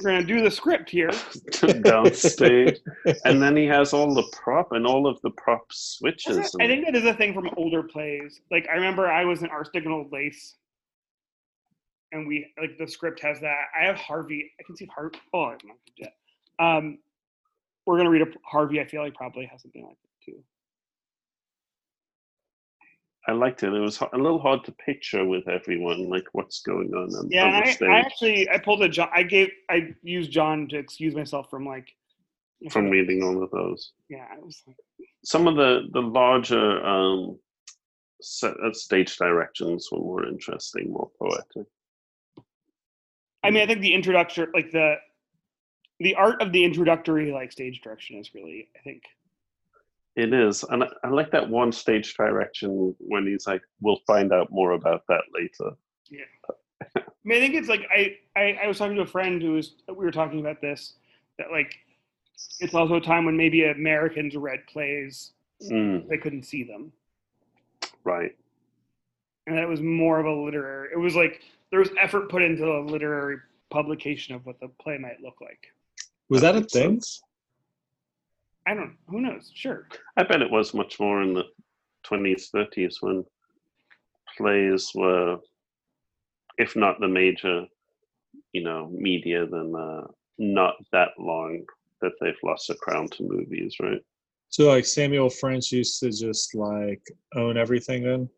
we're 0.00 0.10
gonna 0.10 0.24
do 0.24 0.42
the 0.42 0.50
script 0.50 0.90
here 0.90 1.10
Downstage. 1.10 2.78
And 3.24 3.40
then 3.40 3.56
he 3.56 3.64
has 3.66 3.92
all 3.92 4.12
the 4.12 4.24
prop 4.32 4.72
and 4.72 4.86
all 4.86 5.06
of 5.06 5.20
the 5.22 5.30
prop 5.30 5.66
switches. 5.72 6.54
I 6.60 6.66
think 6.66 6.84
that 6.84 6.96
is 6.96 7.04
a 7.04 7.14
thing 7.14 7.32
from 7.32 7.50
older 7.56 7.82
plays. 7.82 8.40
Like 8.50 8.66
I 8.68 8.74
remember 8.74 9.06
I 9.06 9.24
was 9.24 9.42
in 9.42 9.50
Arsenic 9.50 9.84
and 9.84 9.94
Old 9.94 10.12
Lace, 10.12 10.56
and 12.12 12.26
we 12.26 12.52
like 12.60 12.76
the 12.78 12.88
script 12.88 13.20
has 13.20 13.40
that. 13.40 13.66
I 13.78 13.84
have 13.84 13.96
Harvey. 13.96 14.50
I 14.58 14.62
can 14.64 14.76
see 14.76 14.88
Harvey. 14.94 15.18
Oh, 15.32 15.44
I'm 15.44 15.58
not 15.64 15.76
yet. 15.96 16.14
Um, 16.58 16.98
we're 17.86 17.96
gonna 17.96 18.10
read 18.10 18.22
a 18.22 18.26
Harvey. 18.44 18.80
I 18.80 18.86
feel 18.86 19.02
like 19.02 19.14
probably 19.14 19.46
has 19.46 19.62
something 19.62 19.84
like 19.84 19.96
that 20.02 20.32
too. 20.32 20.42
I 23.26 23.32
liked 23.32 23.62
it. 23.62 23.72
It 23.72 23.80
was 23.80 24.00
a 24.00 24.18
little 24.18 24.38
hard 24.38 24.64
to 24.64 24.72
picture 24.72 25.24
with 25.24 25.48
everyone, 25.48 26.10
like 26.10 26.26
what's 26.32 26.60
going 26.60 26.92
on 26.94 27.14
on, 27.14 27.28
Yeah, 27.30 27.46
on 27.46 27.64
the 27.64 27.86
I, 27.86 27.96
I 27.96 27.98
actually 28.00 28.48
I 28.50 28.58
pulled 28.58 28.82
a 28.82 28.88
John. 28.88 29.08
I 29.14 29.22
gave 29.22 29.50
I 29.70 29.94
used 30.02 30.30
John 30.30 30.68
to 30.68 30.76
excuse 30.76 31.14
myself 31.14 31.48
from 31.48 31.66
like 31.66 31.88
from 32.70 32.90
reading 32.90 33.22
all 33.22 33.42
of 33.42 33.50
those. 33.50 33.92
Yeah, 34.08 34.26
was 34.42 34.62
like, 34.66 34.76
Some 35.24 35.48
of 35.48 35.56
the 35.56 35.88
the 35.92 36.02
larger 36.02 36.84
um, 36.84 37.38
set, 38.20 38.54
uh, 38.62 38.72
stage 38.72 39.16
directions 39.16 39.88
were 39.90 39.98
more 39.98 40.26
interesting, 40.26 40.92
more 40.92 41.10
poetic. 41.18 41.66
I 43.42 43.50
mean, 43.50 43.62
I 43.62 43.66
think 43.66 43.80
the 43.80 43.94
introduction, 43.94 44.48
like 44.54 44.70
the 44.70 44.96
the 46.00 46.14
art 46.14 46.42
of 46.42 46.52
the 46.52 46.64
introductory 46.64 47.32
like 47.32 47.52
stage 47.52 47.80
direction 47.80 48.18
is 48.18 48.34
really, 48.34 48.68
I 48.76 48.80
think, 48.82 49.02
It 50.16 50.32
is, 50.32 50.62
and 50.64 50.84
I, 50.84 50.88
I 51.02 51.08
like 51.08 51.30
that 51.32 51.48
one 51.50 51.72
stage 51.72 52.14
direction 52.16 52.94
when 52.98 53.26
he's 53.26 53.46
like, 53.46 53.62
"We'll 53.80 54.00
find 54.06 54.32
out 54.32 54.48
more 54.50 54.72
about 54.72 55.02
that 55.08 55.22
later." 55.34 55.76
I 56.96 57.00
mean, 57.24 57.38
I 57.38 57.40
think 57.40 57.54
it's 57.54 57.68
like 57.68 57.86
I, 57.90 58.16
I 58.36 58.58
I 58.64 58.66
was 58.68 58.78
talking 58.78 58.96
to 58.96 59.02
a 59.02 59.06
friend 59.06 59.40
who 59.42 59.52
was 59.54 59.74
we 59.88 60.04
were 60.04 60.10
talking 60.12 60.40
about 60.40 60.60
this 60.60 60.94
that 61.38 61.50
like 61.50 61.74
it's 62.60 62.74
also 62.74 62.94
a 62.96 63.00
time 63.00 63.24
when 63.24 63.36
maybe 63.36 63.64
Americans 63.64 64.36
read 64.36 64.66
plays 64.66 65.32
Mm, 65.62 66.08
they 66.08 66.18
couldn't 66.18 66.42
see 66.42 66.62
them, 66.64 66.92
right. 68.04 68.32
and 69.46 69.56
that 69.56 69.68
was 69.68 69.80
more 69.80 70.18
of 70.20 70.26
a 70.26 70.32
literary. 70.32 70.90
It 70.92 70.98
was 70.98 71.16
like 71.16 71.40
there 71.70 71.78
was 71.78 71.90
effort 72.00 72.28
put 72.28 72.42
into 72.42 72.66
a 72.66 72.80
literary 72.84 73.38
publication 73.70 74.34
of 74.34 74.44
what 74.44 74.60
the 74.60 74.68
play 74.80 74.98
might 74.98 75.20
look 75.22 75.40
like. 75.40 75.60
Was 76.28 76.42
That 76.42 76.52
that 76.52 76.58
a 76.58 76.60
makes 76.60 76.72
thing? 76.72 77.00
Sense. 78.66 78.66
I 78.66 78.74
don't. 78.74 78.96
Who 79.08 79.20
knows? 79.20 79.50
Sure. 79.54 79.88
I 80.16 80.24
bet 80.24 80.42
it 80.42 80.50
was 80.50 80.74
much 80.74 81.00
more 81.00 81.22
in 81.22 81.34
the 81.34 81.44
twenties, 82.04 82.48
thirties 82.52 82.98
when 83.00 83.24
plays 84.36 84.90
were, 84.94 85.38
if 86.58 86.76
not 86.76 87.00
the 87.00 87.08
major, 87.08 87.66
you 88.52 88.62
know, 88.62 88.90
media, 88.92 89.46
then 89.46 89.74
uh, 89.76 90.06
not 90.38 90.74
that 90.92 91.10
long 91.18 91.64
that 92.00 92.12
they've 92.20 92.34
lost 92.42 92.68
the 92.68 92.74
crown 92.74 93.08
to 93.08 93.22
movies, 93.22 93.76
right? 93.80 94.00
So 94.48 94.68
like 94.68 94.86
Samuel 94.86 95.30
French 95.30 95.72
used 95.72 96.00
to 96.00 96.10
just 96.10 96.54
like 96.54 97.02
own 97.34 97.56
everything 97.56 98.04
then? 98.04 98.28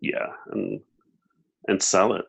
yeah 0.00 0.28
and 0.52 0.80
and 1.68 1.82
sell 1.82 2.14
it 2.14 2.24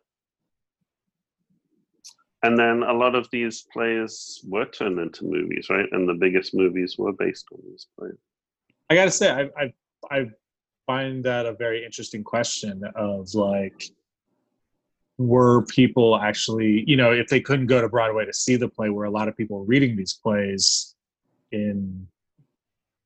and 2.44 2.58
then 2.58 2.82
a 2.82 2.92
lot 2.92 3.14
of 3.14 3.28
these 3.32 3.66
plays 3.72 4.40
were 4.46 4.66
turned 4.66 4.98
into 4.98 5.24
movies 5.24 5.66
right 5.70 5.86
and 5.92 6.08
the 6.08 6.14
biggest 6.14 6.54
movies 6.54 6.96
were 6.98 7.12
based 7.12 7.46
on 7.52 7.60
these 7.68 7.86
plays 7.98 8.18
I 8.90 8.94
gotta 8.94 9.10
say, 9.10 9.30
I, 9.30 9.62
I 9.62 9.72
I 10.10 10.26
find 10.86 11.24
that 11.24 11.46
a 11.46 11.54
very 11.54 11.84
interesting 11.84 12.22
question 12.22 12.82
of 12.94 13.34
like, 13.34 13.84
were 15.16 15.64
people 15.66 16.16
actually, 16.16 16.84
you 16.86 16.96
know, 16.96 17.12
if 17.12 17.28
they 17.28 17.40
couldn't 17.40 17.66
go 17.66 17.80
to 17.80 17.88
Broadway 17.88 18.26
to 18.26 18.32
see 18.32 18.56
the 18.56 18.68
play, 18.68 18.90
were 18.90 19.04
a 19.04 19.10
lot 19.10 19.28
of 19.28 19.36
people 19.36 19.64
reading 19.64 19.96
these 19.96 20.12
plays 20.12 20.94
in 21.52 22.06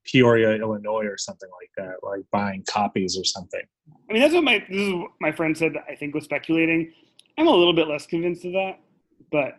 Peoria, 0.04 0.52
Illinois, 0.52 1.04
or 1.04 1.18
something 1.18 1.48
like 1.60 1.70
that, 1.76 1.96
like 2.02 2.24
buying 2.32 2.64
copies 2.68 3.16
or 3.16 3.24
something? 3.24 3.62
I 4.08 4.12
mean, 4.12 4.22
that's 4.22 4.34
what 4.34 4.44
my 4.44 4.64
this 4.68 4.80
is 4.80 4.94
what 4.94 5.10
my 5.20 5.30
friend 5.30 5.56
said. 5.56 5.74
That 5.74 5.84
I 5.88 5.94
think 5.94 6.14
was 6.14 6.24
speculating. 6.24 6.92
I'm 7.36 7.46
a 7.46 7.54
little 7.54 7.74
bit 7.74 7.86
less 7.86 8.06
convinced 8.06 8.44
of 8.44 8.52
that. 8.52 8.80
But 9.30 9.58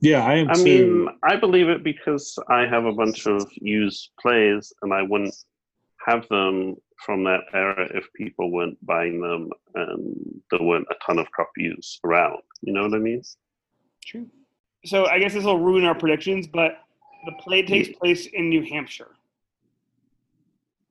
Yeah, 0.00 0.24
I 0.24 0.34
am 0.36 0.50
I 0.50 0.54
too. 0.54 0.64
mean, 0.64 1.08
I 1.22 1.36
believe 1.36 1.68
it 1.68 1.82
because 1.82 2.38
I 2.48 2.66
have 2.66 2.84
a 2.84 2.92
bunch 2.92 3.26
of 3.26 3.48
used 3.54 4.10
plays, 4.20 4.72
and 4.82 4.92
I 4.92 5.02
wouldn't 5.02 5.34
have 6.06 6.28
them 6.28 6.76
from 7.04 7.24
that 7.24 7.40
era 7.52 7.88
if 7.94 8.06
people 8.14 8.50
weren't 8.50 8.78
buying 8.86 9.20
them 9.20 9.50
and 9.74 10.40
there 10.50 10.62
weren't 10.62 10.86
a 10.90 10.94
ton 11.04 11.18
of 11.18 11.30
copies 11.32 12.00
around. 12.04 12.40
You 12.62 12.72
know 12.72 12.82
what 12.82 12.94
I 12.94 12.98
mean? 12.98 13.22
true. 14.04 14.28
So 14.84 15.06
I 15.06 15.18
guess 15.18 15.34
this 15.34 15.44
will 15.44 15.58
ruin 15.58 15.84
our 15.84 15.94
predictions, 15.96 16.46
but 16.46 16.78
the 17.26 17.32
play 17.40 17.62
takes 17.62 17.88
place 17.88 18.26
in 18.26 18.48
New 18.48 18.62
Hampshire. 18.62 19.10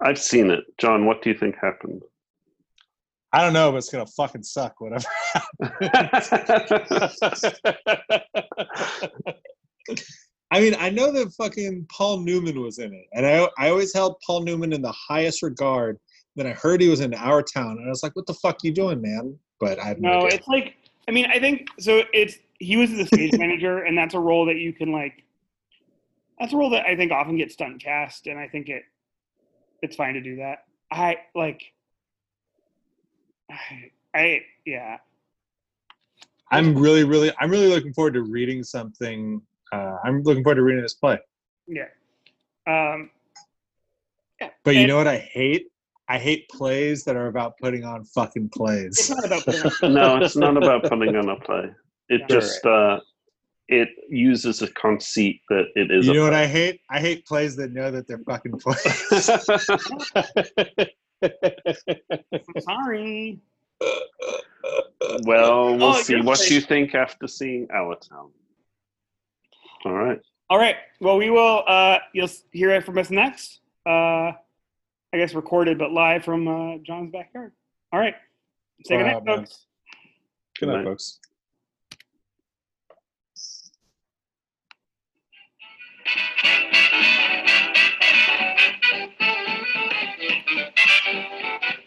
I've 0.01 0.19
seen 0.19 0.51
it. 0.51 0.65
John, 0.77 1.05
what 1.05 1.21
do 1.21 1.29
you 1.29 1.37
think 1.37 1.55
happened? 1.61 2.03
I 3.35 3.41
don't 3.41 3.51
know, 3.51 3.69
but 3.69 3.79
it's 3.79 3.89
gonna 3.89 4.05
fucking 4.05 4.43
suck. 4.43 4.79
Whatever. 4.79 5.03
I 10.51 10.61
mean, 10.61 10.73
I 10.79 10.89
know 10.89 11.11
that 11.11 11.33
fucking 11.37 11.85
Paul 11.91 12.19
Newman 12.19 12.61
was 12.61 12.79
in 12.79 12.93
it, 12.93 13.05
and 13.11 13.27
I 13.27 13.49
I 13.57 13.69
always 13.69 13.93
held 13.93 14.15
Paul 14.25 14.43
Newman 14.43 14.71
in 14.71 14.81
the 14.81 14.93
highest 14.93 15.43
regard. 15.43 15.99
Then 16.37 16.47
I 16.47 16.51
heard 16.51 16.79
he 16.79 16.87
was 16.87 17.01
in 17.01 17.13
Our 17.13 17.43
Town, 17.43 17.71
and 17.77 17.85
I 17.85 17.89
was 17.89 18.03
like, 18.03 18.15
"What 18.15 18.25
the 18.25 18.35
fuck 18.35 18.63
you 18.63 18.71
doing, 18.71 19.01
man?" 19.01 19.37
But 19.59 19.79
I 19.79 19.87
have 19.87 19.99
no, 19.99 20.21
No, 20.21 20.25
it's 20.27 20.47
like 20.47 20.75
I 21.09 21.11
mean 21.11 21.25
I 21.25 21.37
think 21.37 21.67
so. 21.77 22.03
It's 22.13 22.37
he 22.59 22.77
was 22.77 22.89
the 22.91 23.05
stage 23.05 23.33
manager, 23.37 23.79
and 23.79 23.97
that's 23.97 24.13
a 24.13 24.19
role 24.19 24.45
that 24.45 24.55
you 24.55 24.71
can 24.71 24.93
like. 24.93 25.25
That's 26.39 26.53
a 26.53 26.57
role 26.57 26.69
that 26.69 26.85
I 26.85 26.95
think 26.95 27.11
often 27.11 27.37
gets 27.37 27.55
stunt 27.55 27.83
cast, 27.83 28.27
and 28.27 28.39
I 28.39 28.47
think 28.47 28.69
it 28.69 28.83
it's 29.81 29.97
fine 29.97 30.13
to 30.13 30.21
do 30.21 30.37
that. 30.37 30.59
I 30.89 31.17
like. 31.35 31.61
I, 33.51 33.55
I 34.15 34.41
yeah. 34.65 34.97
I'm 36.51 36.77
really, 36.77 37.03
really, 37.03 37.31
I'm 37.39 37.49
really 37.49 37.67
looking 37.67 37.91
forward 37.93 38.13
to 38.13 38.21
reading 38.21 38.63
something. 38.63 39.41
Uh, 39.73 39.97
I'm 40.03 40.21
looking 40.23 40.43
forward 40.43 40.55
to 40.55 40.61
reading 40.63 40.83
this 40.83 40.93
play. 40.93 41.17
Yeah. 41.67 41.85
Um, 42.67 43.09
yeah. 44.39 44.49
But 44.63 44.75
you 44.75 44.81
And 44.81 44.89
know 44.89 44.97
what 44.97 45.07
I 45.07 45.17
hate? 45.17 45.67
I 46.07 46.19
hate 46.19 46.47
plays 46.49 47.03
that 47.05 47.15
are 47.15 47.27
about 47.27 47.57
putting 47.57 47.83
on 47.83 48.05
fucking 48.05 48.49
plays. 48.49 48.89
it's 48.99 49.07
plays. 49.07 49.17
not 49.17 49.25
about 49.25 49.45
putting 49.79 49.93
no, 49.95 50.17
it's 50.17 50.35
not 50.35 50.55
about 50.57 50.83
putting 50.83 51.15
on 51.15 51.29
a 51.29 51.35
play. 51.39 51.71
It 52.09 52.21
Yeah. 52.21 52.27
just 52.27 52.63
uh, 52.65 52.99
it 53.67 53.89
uses 54.07 54.61
a 54.61 54.67
conceit 54.73 55.41
that 55.49 55.65
it 55.75 55.89
is. 55.89 56.05
You 56.05 56.11
a 56.11 56.15
know 56.17 56.23
what. 56.25 56.35
I 56.35 56.45
hate? 56.45 56.81
I 56.91 56.99
hate 56.99 57.25
plays 57.25 57.55
that 57.55 57.71
know 57.73 57.89
that 57.89 58.07
they're 58.07 58.19
fucking 58.19 58.59
plays. 58.59 59.29
I'm 61.23 61.31
sorry. 62.61 63.39
well, 65.25 65.75
we'll 65.77 65.83
Oh, 65.83 66.01
see 66.01 66.15
what 66.17 66.37
place. 66.37 66.51
you 66.51 66.61
think 66.61 66.95
after 66.95 67.27
seeing 67.27 67.67
Our 67.73 67.95
Town. 67.95 68.31
All 69.85 69.93
right. 69.93 70.19
All 70.49 70.57
right. 70.57 70.75
Well, 70.99 71.17
we 71.17 71.29
will. 71.29 71.63
Uh, 71.67 71.99
you'll 72.13 72.29
hear 72.51 72.71
it 72.71 72.83
from 72.85 72.97
us 72.97 73.09
next. 73.09 73.59
Uh, 73.85 74.31
I 75.13 75.17
guess 75.17 75.33
recorded, 75.33 75.77
but 75.77 75.91
live 75.91 76.23
from 76.23 76.47
uh, 76.47 76.77
John's 76.83 77.11
backyard. 77.11 77.51
All 77.93 77.99
right. 77.99 78.15
Say 78.85 78.97
Wow, 78.97 79.19
goodnight, 79.19 79.37
folks. 79.37 79.65
Good 80.59 80.69
night, 80.69 80.75
Night. 80.77 80.85
folks. 80.85 81.19
Thank 86.97 87.41
you. 91.79 91.84